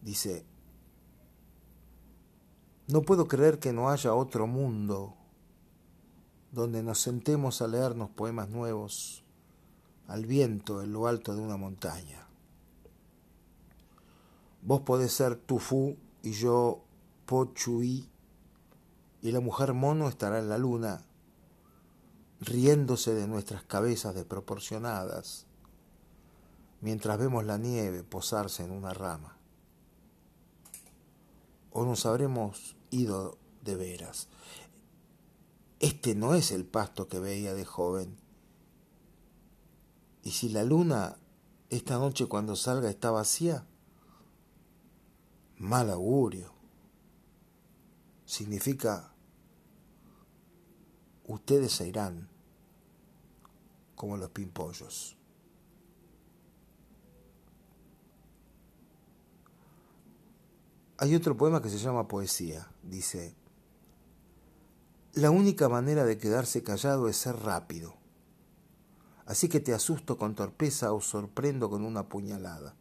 [0.00, 0.44] Dice,
[2.88, 5.17] no puedo creer que no haya otro mundo
[6.52, 9.24] donde nos sentemos a leernos poemas nuevos
[10.06, 12.26] al viento en lo alto de una montaña.
[14.62, 16.82] Vos podés ser Tufú y yo
[17.26, 18.08] Pochuí,
[19.20, 21.02] y la mujer mono estará en la luna,
[22.40, 25.46] riéndose de nuestras cabezas desproporcionadas,
[26.80, 29.36] mientras vemos la nieve posarse en una rama.
[31.70, 34.28] O nos habremos ido de veras.
[35.80, 38.16] Este no es el pasto que veía de joven.
[40.24, 41.16] ¿Y si la luna
[41.70, 43.64] esta noche cuando salga está vacía?
[45.56, 46.52] Mal augurio.
[48.24, 49.12] Significa,
[51.26, 52.28] ustedes se irán
[53.94, 55.16] como los pimpollos.
[61.00, 62.68] Hay otro poema que se llama Poesía.
[62.82, 63.34] Dice,
[65.18, 67.96] la única manera de quedarse callado es ser rápido.
[69.26, 72.76] Así que te asusto con torpeza o sorprendo con una puñalada.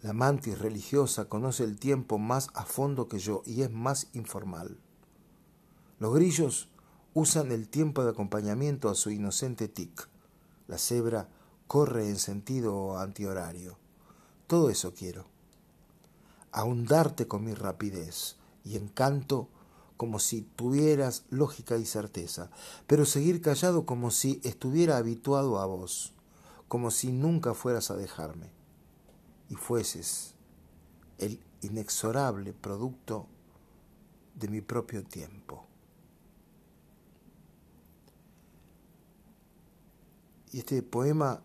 [0.00, 4.78] La mantis religiosa conoce el tiempo más a fondo que yo y es más informal.
[5.98, 6.70] Los grillos
[7.12, 10.08] usan el tiempo de acompañamiento a su inocente tic.
[10.68, 11.28] La cebra
[11.66, 13.76] corre en sentido antihorario.
[14.46, 15.26] Todo eso quiero.
[16.50, 19.50] Ahondarte con mi rapidez y encanto
[20.00, 22.50] como si tuvieras lógica y certeza,
[22.86, 26.14] pero seguir callado como si estuviera habituado a vos,
[26.68, 28.50] como si nunca fueras a dejarme
[29.50, 30.36] y fueses
[31.18, 33.26] el inexorable producto
[34.36, 35.66] de mi propio tiempo.
[40.50, 41.42] Y este poema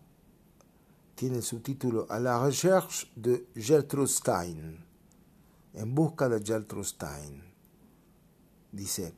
[1.14, 4.82] tiene el subtítulo A la recherche de Gertrude Stein,
[5.74, 7.55] en busca de Gertrude Stein.
[8.76, 9.14] Dice,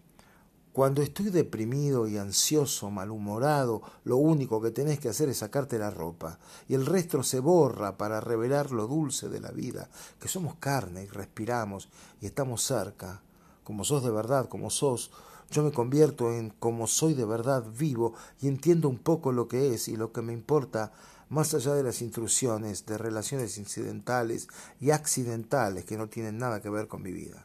[0.72, 5.90] cuando estoy deprimido y ansioso, malhumorado, lo único que tenés que hacer es sacarte la
[5.90, 6.38] ropa,
[6.68, 9.90] y el resto se borra para revelar lo dulce de la vida,
[10.20, 11.88] que somos carne y respiramos
[12.20, 13.20] y estamos cerca.
[13.64, 15.10] Como sos de verdad, como sos,
[15.50, 19.74] yo me convierto en como soy de verdad vivo y entiendo un poco lo que
[19.74, 20.92] es y lo que me importa
[21.30, 24.46] más allá de las intrusiones, de relaciones incidentales
[24.80, 27.44] y accidentales que no tienen nada que ver con mi vida.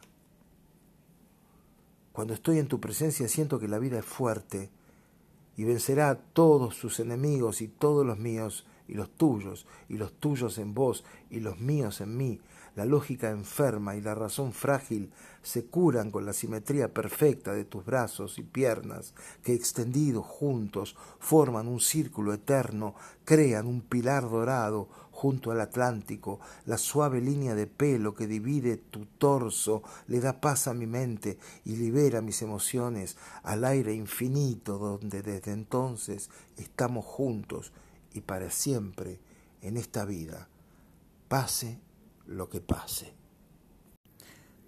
[2.14, 4.70] Cuando estoy en tu presencia siento que la vida es fuerte
[5.56, 10.58] y vencerá todos sus enemigos y todos los míos y los tuyos y los tuyos
[10.58, 12.40] en vos y los míos en mí.
[12.76, 15.10] La lógica enferma y la razón frágil
[15.42, 19.12] se curan con la simetría perfecta de tus brazos y piernas,
[19.42, 22.94] que extendidos juntos forman un círculo eterno,
[23.24, 29.06] crean un pilar dorado junto al Atlántico, la suave línea de pelo que divide tu
[29.06, 35.22] torso le da paz a mi mente y libera mis emociones al aire infinito donde
[35.22, 37.72] desde entonces estamos juntos
[38.12, 39.20] y para siempre
[39.62, 40.48] en esta vida,
[41.28, 41.78] pase
[42.26, 43.14] lo que pase.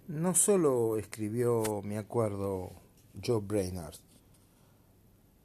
[0.07, 2.71] No solo escribió, me acuerdo,
[3.21, 3.95] Joe Brainard,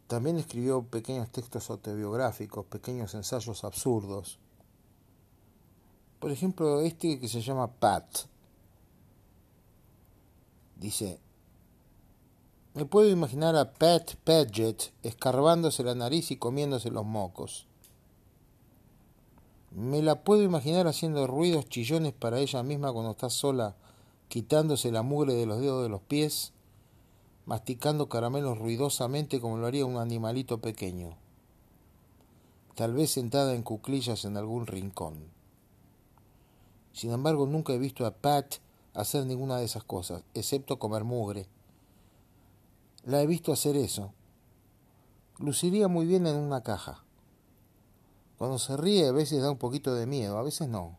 [0.06, 4.38] también escribió pequeños textos autobiográficos, pequeños ensayos absurdos,
[6.22, 8.06] por ejemplo, este que se llama Pat.
[10.76, 11.18] Dice,
[12.74, 17.66] me puedo imaginar a Pat Paget escarbándose la nariz y comiéndose los mocos.
[19.72, 23.74] Me la puedo imaginar haciendo ruidos chillones para ella misma cuando está sola,
[24.28, 26.52] quitándose la mugre de los dedos de los pies,
[27.46, 31.16] masticando caramelos ruidosamente como lo haría un animalito pequeño,
[32.76, 35.31] tal vez sentada en cuclillas en algún rincón.
[36.92, 38.56] Sin embargo, nunca he visto a Pat
[38.94, 41.46] hacer ninguna de esas cosas, excepto comer mugre.
[43.04, 44.12] La he visto hacer eso.
[45.38, 47.04] Luciría muy bien en una caja.
[48.38, 50.98] Cuando se ríe a veces da un poquito de miedo, a veces no.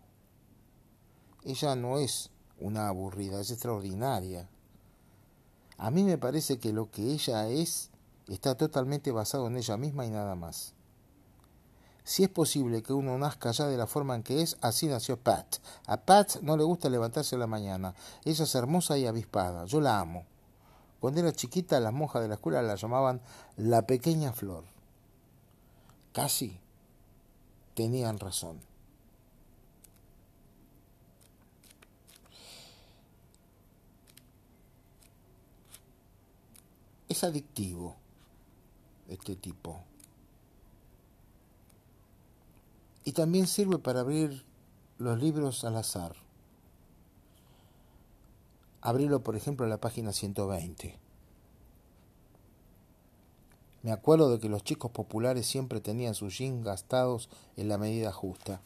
[1.43, 4.49] Ella no es una aburrida, es extraordinaria.
[5.77, 7.89] A mí me parece que lo que ella es
[8.27, 10.72] está totalmente basado en ella misma y nada más.
[12.03, 15.17] Si es posible que uno nazca ya de la forma en que es, así nació
[15.17, 15.57] Pat.
[15.87, 17.95] A Pat no le gusta levantarse la mañana.
[18.25, 19.65] Ella es hermosa y avispada.
[19.65, 20.25] Yo la amo.
[20.99, 23.21] Cuando era chiquita, las monjas de la escuela la llamaban
[23.55, 24.65] la pequeña flor.
[26.11, 26.59] Casi
[27.73, 28.59] tenían razón.
[37.07, 37.95] Es adictivo
[39.07, 39.83] este tipo.
[43.03, 44.45] Y también sirve para abrir
[44.97, 46.15] los libros al azar.
[48.81, 50.97] Abrirlo, por ejemplo, en la página 120.
[53.81, 58.13] Me acuerdo de que los chicos populares siempre tenían sus jeans gastados en la medida
[58.13, 58.61] justa.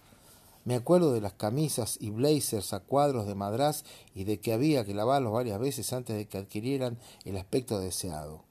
[0.64, 3.84] Me acuerdo de las camisas y blazers a cuadros de madraz
[4.14, 8.47] y de que había que lavarlos varias veces antes de que adquirieran el aspecto deseado.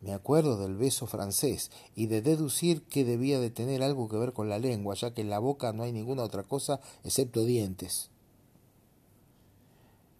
[0.00, 4.32] Me acuerdo del beso francés y de deducir que debía de tener algo que ver
[4.32, 8.10] con la lengua, ya que en la boca no hay ninguna otra cosa excepto dientes.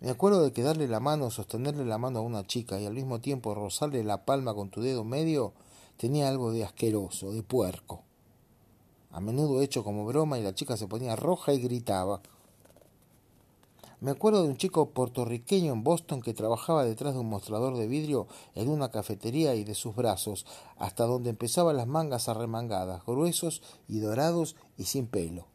[0.00, 2.94] Me acuerdo de que darle la mano, sostenerle la mano a una chica y al
[2.94, 5.52] mismo tiempo rozarle la palma con tu dedo medio
[5.96, 8.02] tenía algo de asqueroso, de puerco.
[9.10, 12.20] A menudo hecho como broma y la chica se ponía roja y gritaba.
[14.00, 17.86] Me acuerdo de un chico puertorriqueño en Boston que trabajaba detrás de un mostrador de
[17.86, 20.44] vidrio en una cafetería y de sus brazos,
[20.76, 25.46] hasta donde empezaban las mangas arremangadas, gruesos y dorados y sin pelo.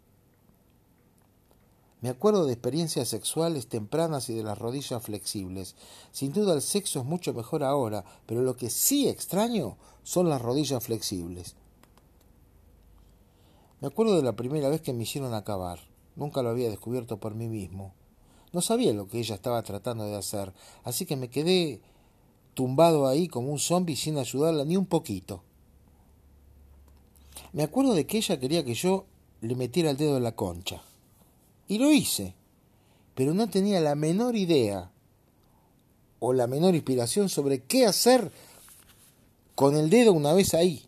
[2.02, 5.76] Me acuerdo de experiencias sexuales tempranas y de las rodillas flexibles.
[6.12, 10.42] Sin duda el sexo es mucho mejor ahora, pero lo que sí extraño son las
[10.42, 11.56] rodillas flexibles.
[13.82, 15.80] Me acuerdo de la primera vez que me hicieron acabar.
[16.16, 17.94] Nunca lo había descubierto por mí mismo.
[18.54, 21.82] No sabía lo que ella estaba tratando de hacer, así que me quedé
[22.54, 25.44] tumbado ahí como un zombi sin ayudarla ni un poquito.
[27.54, 29.06] Me acuerdo de que ella quería que yo
[29.42, 30.82] le metiera el dedo en la concha.
[31.68, 32.36] Y lo hice,
[33.16, 34.92] pero no tenía la menor idea
[36.20, 38.32] o la menor inspiración sobre qué hacer
[39.56, 40.86] con el dedo una vez ahí,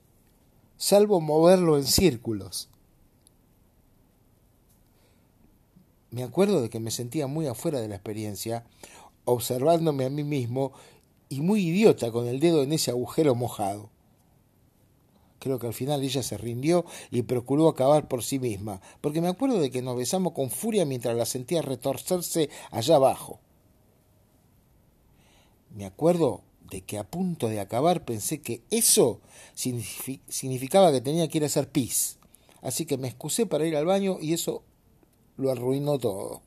[0.77, 2.69] salvo moverlo en círculos.
[6.13, 8.63] Me acuerdo de que me sentía muy afuera de la experiencia,
[9.25, 10.71] observándome a mí mismo
[11.27, 13.89] y muy idiota con el dedo en ese agujero mojado.
[15.39, 19.27] Creo que al final ella se rindió y procuró acabar por sí misma, porque me
[19.27, 23.39] acuerdo de que nos besamos con furia mientras la sentía retorcerse allá abajo.
[25.75, 29.19] Me acuerdo de que a punto de acabar pensé que eso
[29.55, 32.19] significaba que tenía que ir a hacer pis.
[32.61, 34.61] Así que me excusé para ir al baño y eso
[35.37, 36.41] lo arruinó todo.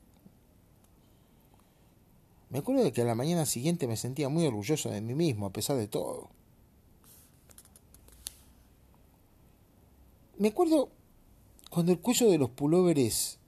[2.49, 5.45] Me acuerdo de que a la mañana siguiente me sentía muy orgulloso de mí mismo,
[5.45, 6.29] a pesar de todo.
[10.37, 10.89] Me acuerdo
[11.69, 13.39] cuando el cuello de los pulóveres,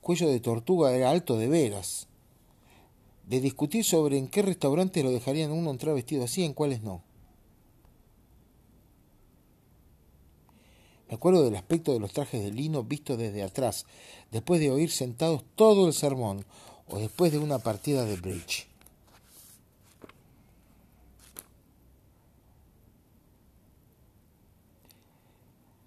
[0.00, 2.08] cuello de tortuga, era alto de veras.
[3.26, 7.02] De discutir sobre en qué restaurantes lo dejarían uno entrar vestido así, en cuáles no.
[11.10, 13.84] Me acuerdo del aspecto de los trajes de lino vistos desde atrás,
[14.30, 16.44] después de oír sentados todo el sermón
[16.86, 18.68] o después de una partida de bridge.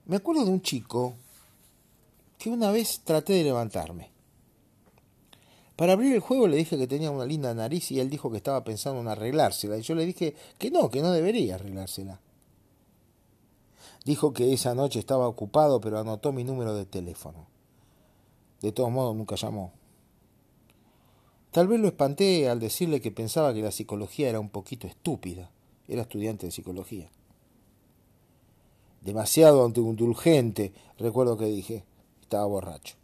[0.08, 1.14] Me acuerdo de un chico
[2.38, 4.10] que una vez traté de levantarme.
[5.78, 8.38] Para abrir el juego le dije que tenía una linda nariz y él dijo que
[8.38, 9.78] estaba pensando en arreglársela.
[9.78, 12.20] Y yo le dije que no, que no debería arreglársela.
[14.06, 17.48] Dijo que esa noche estaba ocupado, pero anotó mi número de teléfono.
[18.62, 19.72] De todos modos, nunca llamó.
[21.52, 25.52] Tal vez lo espanté al decirle que pensaba que la psicología era un poquito estúpida.
[25.88, 27.10] Era estudiante de psicología.
[29.02, 31.86] Demasiado indulgente, recuerdo que dije.
[32.22, 32.96] Estaba borracho.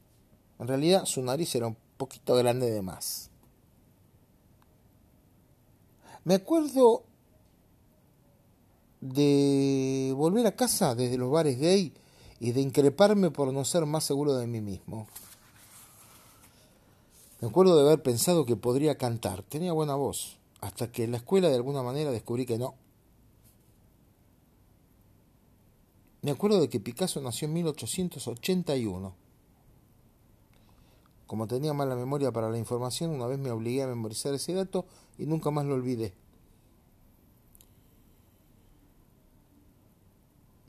[0.57, 3.29] En realidad, su nariz era un poquito grande de más.
[6.23, 7.03] Me acuerdo
[9.01, 11.93] de volver a casa desde los bares gay
[12.39, 15.07] y de increparme por no ser más seguro de mí mismo.
[17.41, 21.17] Me acuerdo de haber pensado que podría cantar, tenía buena voz, hasta que en la
[21.17, 22.75] escuela de alguna manera descubrí que no.
[26.21, 29.15] Me acuerdo de que Picasso nació en 1881.
[31.27, 34.85] Como tenía mala memoria para la información, una vez me obligué a memorizar ese dato
[35.17, 36.13] y nunca más lo olvidé.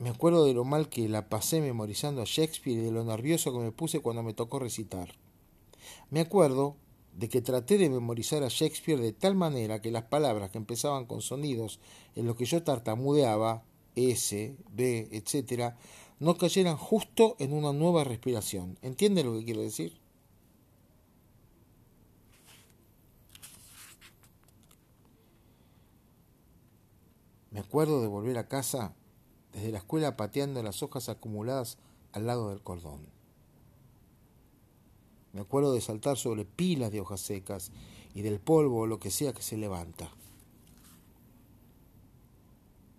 [0.01, 3.53] Me acuerdo de lo mal que la pasé memorizando a Shakespeare y de lo nervioso
[3.53, 5.09] que me puse cuando me tocó recitar.
[6.09, 6.75] Me acuerdo
[7.13, 11.05] de que traté de memorizar a Shakespeare de tal manera que las palabras que empezaban
[11.05, 11.79] con sonidos
[12.15, 13.63] en los que yo tartamudeaba,
[13.95, 15.75] S, B, etc.,
[16.19, 18.79] no cayeran justo en una nueva respiración.
[18.81, 19.99] ¿Entiende lo que quiero decir?
[27.51, 28.95] Me acuerdo de volver a casa
[29.53, 31.77] desde la escuela pateando las hojas acumuladas
[32.13, 33.01] al lado del cordón.
[35.33, 37.71] Me acuerdo de saltar sobre pilas de hojas secas
[38.13, 40.11] y del polvo o lo que sea que se levanta.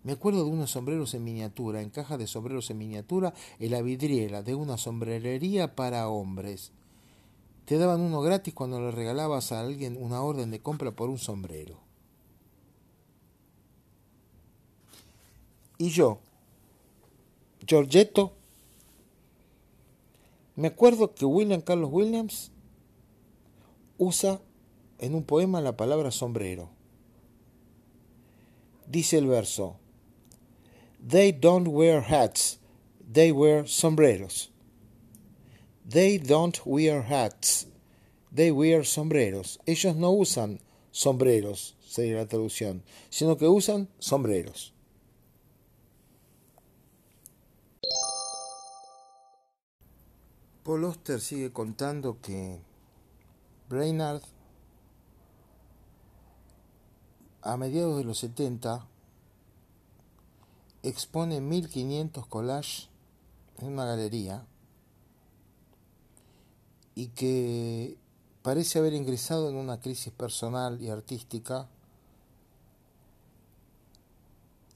[0.03, 3.81] Me acuerdo de unos sombreros en miniatura, en cajas de sombreros en miniatura, en la
[3.81, 6.71] vidriera de una sombrerería para hombres.
[7.65, 11.19] Te daban uno gratis cuando le regalabas a alguien una orden de compra por un
[11.19, 11.77] sombrero.
[15.77, 16.19] Y yo,
[17.65, 18.33] Giorgetto,
[20.55, 22.51] me acuerdo que William Carlos Williams
[23.97, 24.41] usa
[24.99, 26.69] en un poema la palabra sombrero.
[28.87, 29.77] Dice el verso,
[31.05, 32.59] They don't wear hats,
[33.11, 34.51] they wear sombreros.
[35.87, 37.67] They don't wear hats,
[38.33, 39.59] they wear sombreros.
[39.65, 40.59] Ellos no usan
[40.91, 44.72] sombreros, sería la traducción, sino que usan sombreros.
[50.63, 52.61] Paul Oster sigue contando que
[53.67, 54.21] Brainard
[57.41, 58.87] a mediados de los 70
[60.83, 62.89] expone 1500 collages
[63.57, 64.45] en una galería
[66.95, 67.97] y que
[68.41, 71.67] parece haber ingresado en una crisis personal y artística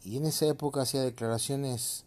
[0.04, 2.04] y en esa época hacía declaraciones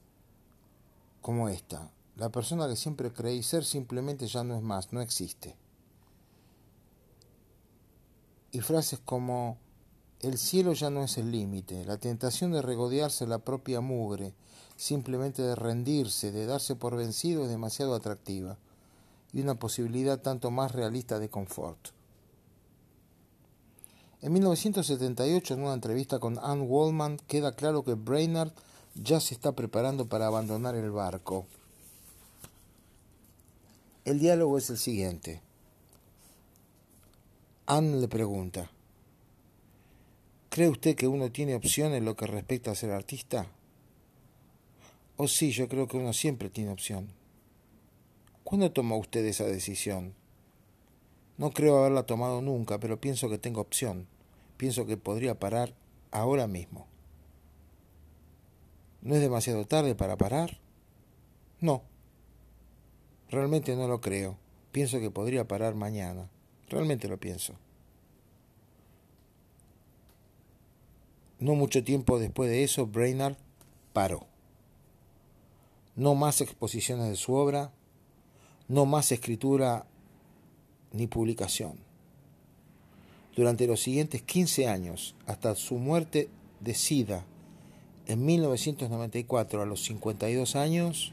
[1.23, 1.91] como esta.
[2.21, 5.57] La persona que siempre creí ser simplemente ya no es más, no existe.
[8.53, 9.57] Y frases como
[10.21, 14.35] el cielo ya no es el límite, la tentación de regodearse la propia mugre,
[14.77, 18.59] simplemente de rendirse, de darse por vencido es demasiado atractiva
[19.33, 21.89] y una posibilidad tanto más realista de confort.
[24.21, 28.53] En 1978, en una entrevista con Anne Wallman, queda claro que Brainerd
[28.95, 31.47] ya se está preparando para abandonar el barco.
[34.07, 35.43] El diálogo es el siguiente.
[37.67, 38.71] Anne le pregunta,
[40.49, 43.47] ¿cree usted que uno tiene opción en lo que respecta a ser artista?
[45.19, 47.09] Oh sí, yo creo que uno siempre tiene opción.
[48.43, 50.15] ¿Cuándo tomó usted esa decisión?
[51.37, 54.07] No creo haberla tomado nunca, pero pienso que tengo opción.
[54.57, 55.75] Pienso que podría parar
[56.11, 56.87] ahora mismo.
[59.03, 60.59] ¿No es demasiado tarde para parar?
[61.61, 61.83] No.
[63.31, 64.37] Realmente no lo creo.
[64.73, 66.29] Pienso que podría parar mañana.
[66.69, 67.55] Realmente lo pienso.
[71.39, 73.37] No mucho tiempo después de eso, Brainard
[73.93, 74.27] paró.
[75.97, 77.73] No más exposiciones de su obra,
[78.69, 79.87] no más escritura
[80.93, 81.79] ni publicación.
[83.37, 86.29] Durante los siguientes 15 años, hasta su muerte
[86.61, 87.25] de SIDA
[88.07, 91.13] en 1994 a los 52 años,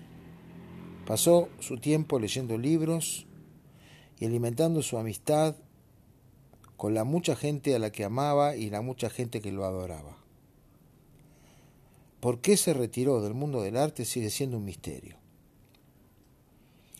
[1.07, 3.25] Pasó su tiempo leyendo libros
[4.19, 5.55] y alimentando su amistad
[6.75, 10.17] con la mucha gente a la que amaba y la mucha gente que lo adoraba.
[12.19, 15.15] ¿Por qué se retiró del mundo del arte sigue siendo un misterio?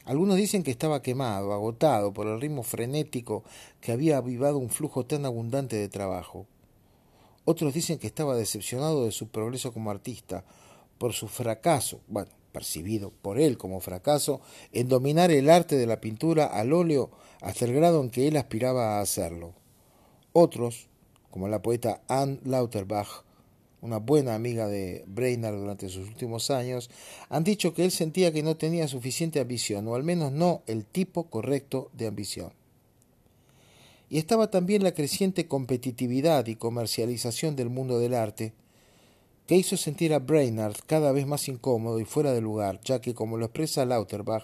[0.06, 3.44] Algunos dicen que estaba quemado, agotado por el ritmo frenético
[3.82, 6.48] que había avivado un flujo tan abundante de trabajo.
[7.44, 10.46] Otros dicen que estaba decepcionado de su progreso como artista,
[10.98, 12.00] por su fracaso,
[12.58, 14.42] percibido por él como fracaso,
[14.72, 18.36] en dominar el arte de la pintura al óleo hasta el grado en que él
[18.36, 19.54] aspiraba a hacerlo.
[20.34, 20.88] Otros,
[21.30, 23.24] como la poeta Anne Lauterbach,
[23.82, 26.90] una buena amiga de Brainerd durante sus últimos años,
[27.30, 30.84] han dicho que él sentía que no tenía suficiente ambición, o al menos no el
[30.84, 32.54] tipo correcto de ambición.
[34.10, 38.56] Y estaba también la creciente competitividad y comercialización del mundo del arte,
[39.48, 43.16] que hizo sentir a Brainerd cada vez más incómodo y fuera de lugar, ya que,
[43.16, 44.44] como lo expresa Lauterbach,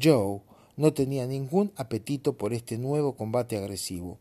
[0.00, 0.40] Joe
[0.76, 4.18] no tenía ningún apetito por este nuevo combate agresivo.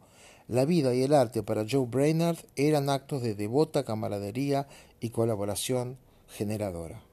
[0.48, 4.68] La vida y el arte para Joe Brainerd eran actos de devota camaradería
[5.00, 5.98] y colaboración
[6.30, 7.04] generadora.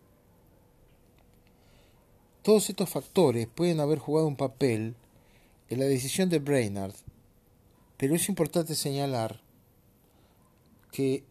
[2.43, 4.95] Todos estos factores pueden haber jugado un papel
[5.69, 6.95] en la decisión de Brainerd,
[7.99, 9.41] pero es importante señalar
[10.91, 11.25] que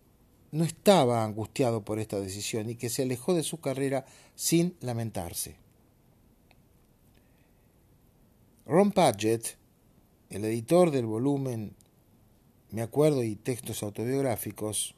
[0.54, 5.56] no estaba angustiado por esta decisión y que se alejó de su carrera sin lamentarse.
[8.68, 9.58] Ron Padgett,
[10.30, 11.76] el editor del volumen
[12.70, 14.94] Me acuerdo y textos autobiográficos,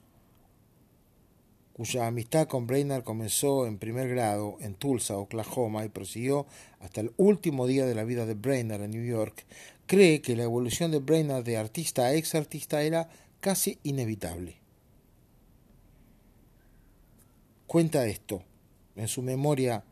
[1.72, 6.48] cuya amistad con Brainerd comenzó en primer grado en Tulsa, Oklahoma, y prosiguió
[6.82, 9.46] hasta el último día de la vida de Brainerd en New York,
[9.88, 14.65] cree que la evolución de Brainerd de artista a ex artista era casi inevitable.
[17.68, 18.44] Cuenta esto
[18.96, 19.84] en su memoria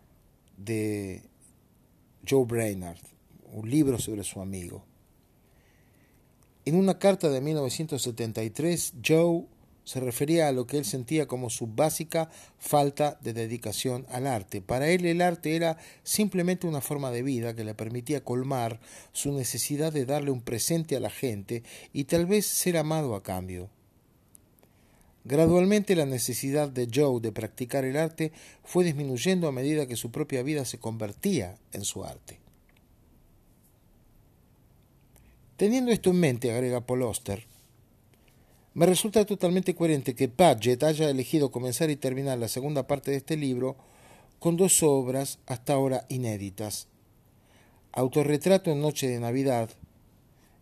[0.57, 1.23] de
[2.27, 2.99] Joe Brainerd
[3.53, 4.83] un libro sobre su amigo.
[6.65, 9.45] En una carta de 1973, Joe
[9.83, 14.61] se refería a lo que él sentía como su básica falta de dedicación al arte.
[14.61, 18.79] Para él el arte era simplemente una forma de vida que le permitía colmar
[19.11, 23.23] su necesidad de darle un presente a la gente y tal vez ser amado a
[23.23, 23.69] cambio.
[25.25, 28.31] Gradualmente la necesidad de Joe de practicar el arte
[28.63, 32.39] fue disminuyendo a medida que su propia vida se convertía en su arte.
[35.55, 37.03] Teniendo esto en mente, agrega Paul
[38.75, 43.17] me resulta totalmente coherente que Paget haya elegido comenzar y terminar la segunda parte de
[43.17, 43.75] este libro
[44.39, 46.87] con dos obras hasta ahora inéditas.
[47.91, 49.69] Autorretrato en Noche de Navidad,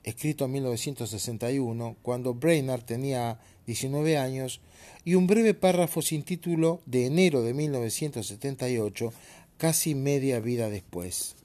[0.04, 4.62] escrito en 1961, cuando Brainerd tenía 19 años,
[5.06, 9.14] y un breve párrafo sin título de enero de 1978,
[9.58, 11.36] casi media vida después.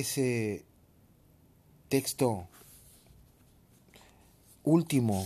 [0.00, 0.64] ese
[1.88, 2.48] texto
[4.62, 5.24] último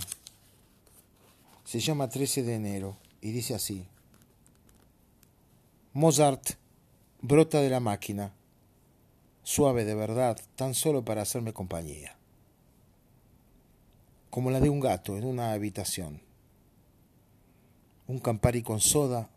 [1.65, 3.87] se llama 13 de enero y dice así.
[5.93, 6.51] Mozart
[7.21, 8.33] brota de la máquina,
[9.51, 12.17] suave de verdad, tan solo para hacerme compañía,
[14.31, 16.21] como la de un gato en una habitación.
[18.07, 19.29] Un Campari con soda,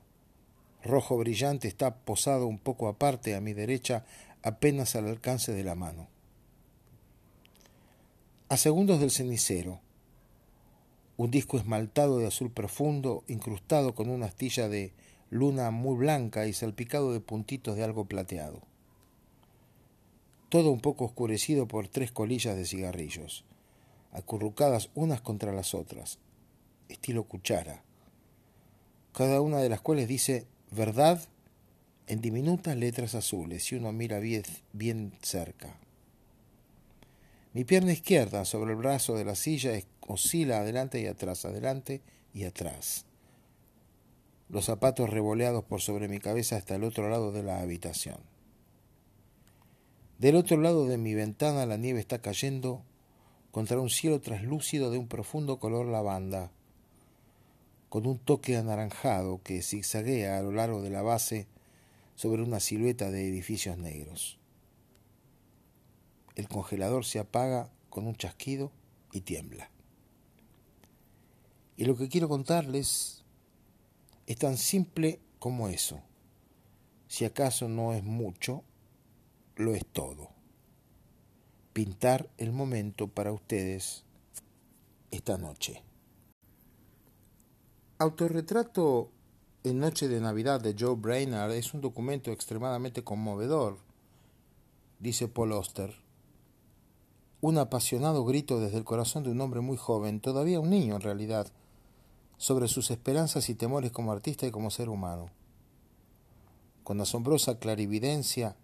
[0.84, 4.06] rojo brillante, está posado un poco aparte a mi derecha
[4.44, 6.08] apenas al alcance de la mano.
[8.50, 9.80] A segundos del cenicero,
[11.18, 14.94] un disco esmaltado de azul profundo, incrustado con una astilla de
[15.32, 18.73] luna muy blanca y salpicado de puntitos de algo plateado.
[20.54, 23.44] Todo un poco oscurecido por tres colillas de cigarrillos,
[24.12, 26.20] acurrucadas unas contra las otras,
[26.90, 27.82] estilo cuchara,
[29.14, 31.20] cada una de las cuales dice verdad
[32.06, 34.44] en diminutas letras azules si uno mira bien,
[34.74, 35.76] bien cerca.
[37.54, 42.02] Mi pierna izquierda sobre el brazo de la silla oscila adelante y atrás, adelante
[42.32, 43.08] y atrás.
[44.50, 48.33] Los zapatos revoleados por sobre mi cabeza hasta el otro lado de la habitación.
[50.24, 52.82] Del otro lado de mi ventana la nieve está cayendo
[53.52, 56.50] contra un cielo traslúcido de un profundo color lavanda,
[57.90, 61.46] con un toque anaranjado que zigzaguea a lo largo de la base
[62.16, 64.40] sobre una silueta de edificios negros.
[66.36, 68.72] El congelador se apaga con un chasquido
[69.12, 69.72] y tiembla.
[71.76, 73.26] Y lo que quiero contarles
[74.26, 76.00] es tan simple como eso.
[77.10, 78.64] Si acaso no es mucho,
[79.56, 80.30] lo es todo.
[81.74, 84.04] Pintar el momento para ustedes
[85.12, 85.84] esta noche.
[88.00, 89.12] Autorretrato
[89.64, 93.78] en Noche de Navidad de Joe Brainerd es un documento extremadamente conmovedor,
[95.00, 95.96] dice Paul Oster.
[97.42, 101.02] Un apasionado grito desde el corazón de un hombre muy joven, todavía un niño en
[101.02, 101.48] realidad,
[102.38, 105.30] sobre sus esperanzas y temores como artista y como ser humano.
[106.84, 108.58] Con asombrosa clarividencia,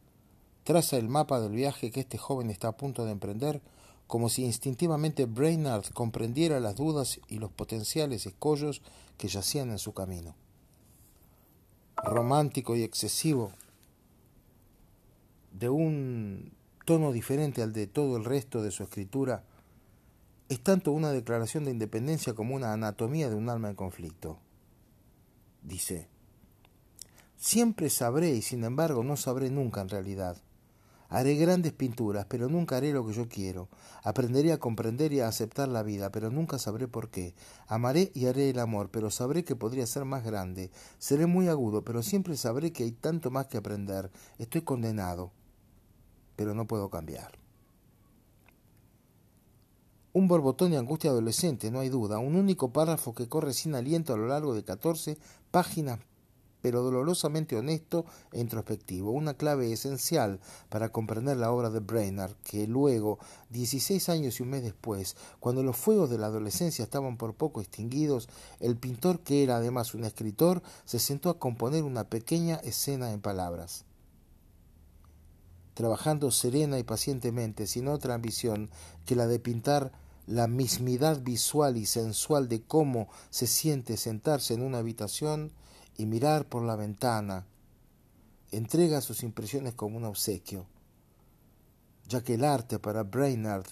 [0.69, 3.59] traza el mapa del viaje que este joven está a punto de emprender,
[4.05, 8.83] como si instintivamente Brainerd comprendiera las dudas y los potenciales escollos
[9.17, 10.35] que yacían en su camino
[12.03, 13.51] romántico y excesivo,
[15.53, 16.53] de un
[16.85, 19.43] tono diferente al de todo el resto de su escritura,
[20.49, 24.37] es tanto una declaración de independencia como una anatomía de un alma en conflicto.
[25.63, 26.07] Dice,
[27.37, 30.37] siempre sabré y sin embargo no sabré nunca en realidad.
[31.09, 33.67] Haré grandes pinturas, pero nunca haré lo que yo quiero.
[34.03, 37.33] Aprenderé a comprender y a aceptar la vida, pero nunca sabré por qué.
[37.67, 40.69] Amaré y haré el amor, pero sabré que podría ser más grande.
[40.99, 44.11] Seré muy agudo, pero siempre sabré que hay tanto más que aprender.
[44.37, 45.31] Estoy condenado,
[46.35, 47.31] pero no puedo cambiar.
[50.13, 54.13] Un borbotón de angustia adolescente, no hay duda, un único párrafo que corre sin aliento
[54.13, 55.17] a lo largo de catorce
[55.49, 55.99] páginas
[56.61, 60.39] pero dolorosamente honesto e introspectivo, una clave esencial
[60.69, 65.63] para comprender la obra de Brainerd, que luego, dieciséis años y un mes después, cuando
[65.63, 68.29] los fuegos de la adolescencia estaban por poco extinguidos,
[68.59, 73.21] el pintor, que era además un escritor, se sentó a componer una pequeña escena en
[73.21, 73.85] palabras.
[75.73, 78.69] Trabajando serena y pacientemente, sin otra ambición
[79.05, 79.93] que la de pintar
[80.29, 85.51] la mismidad visual y sensual de cómo se siente sentarse en una habitación,
[85.99, 87.45] y mirar por la ventana,
[88.51, 90.65] entrega sus impresiones como un obsequio,
[92.07, 93.65] ya que el arte para Brainerd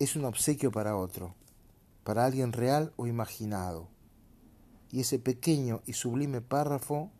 [0.00, 1.36] es un obsequio para otro,
[2.02, 3.86] para alguien real o imaginado.
[4.90, 7.12] Y ese pequeño y sublime párrafo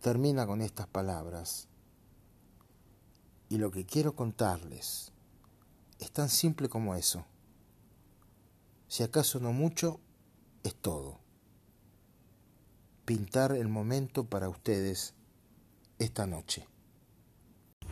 [0.00, 1.68] termina con estas palabras.
[3.48, 5.12] Y lo que quiero contarles
[6.00, 7.24] es tan simple como eso.
[8.88, 10.00] Si acaso no mucho,
[10.64, 11.19] es todo
[13.10, 15.16] pintar el momento para ustedes
[15.98, 16.64] esta noche.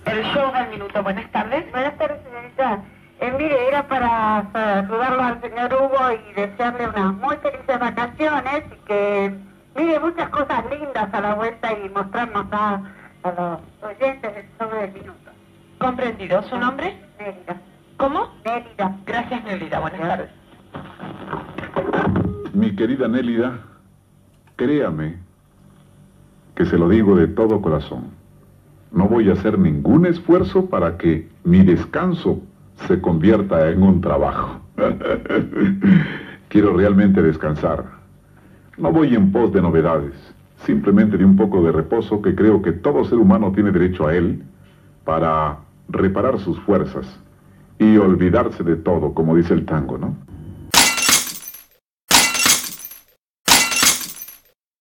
[0.04, 1.02] El show del minuto.
[1.02, 1.68] Buenas tardes.
[1.72, 2.84] Buenas tardes, señorita.
[3.18, 8.86] Eh, mire, era para saludarlo al señor Hugo y desearle unas muy felices vacaciones y
[8.86, 9.34] que
[9.74, 12.74] mire muchas cosas lindas a la vuelta y mostrarnos a,
[13.24, 13.60] a los
[13.90, 15.30] oyentes del show del minuto.
[15.80, 16.42] Comprendido.
[16.44, 16.96] ¿Su nombre?
[17.18, 17.60] Nélida.
[17.96, 18.28] ¿Cómo?
[18.44, 18.96] Nélida.
[19.04, 19.80] Gracias, Nélida.
[19.80, 20.30] Buenas tardes.
[22.54, 23.58] Mi querida Nélida,
[24.58, 25.14] Créame
[26.56, 28.06] que se lo digo de todo corazón.
[28.90, 32.40] No voy a hacer ningún esfuerzo para que mi descanso
[32.88, 34.60] se convierta en un trabajo.
[36.48, 37.84] Quiero realmente descansar.
[38.76, 40.14] No voy en pos de novedades,
[40.66, 44.16] simplemente de un poco de reposo que creo que todo ser humano tiene derecho a
[44.16, 44.42] él
[45.04, 47.06] para reparar sus fuerzas
[47.78, 50.16] y olvidarse de todo, como dice el tango, ¿no?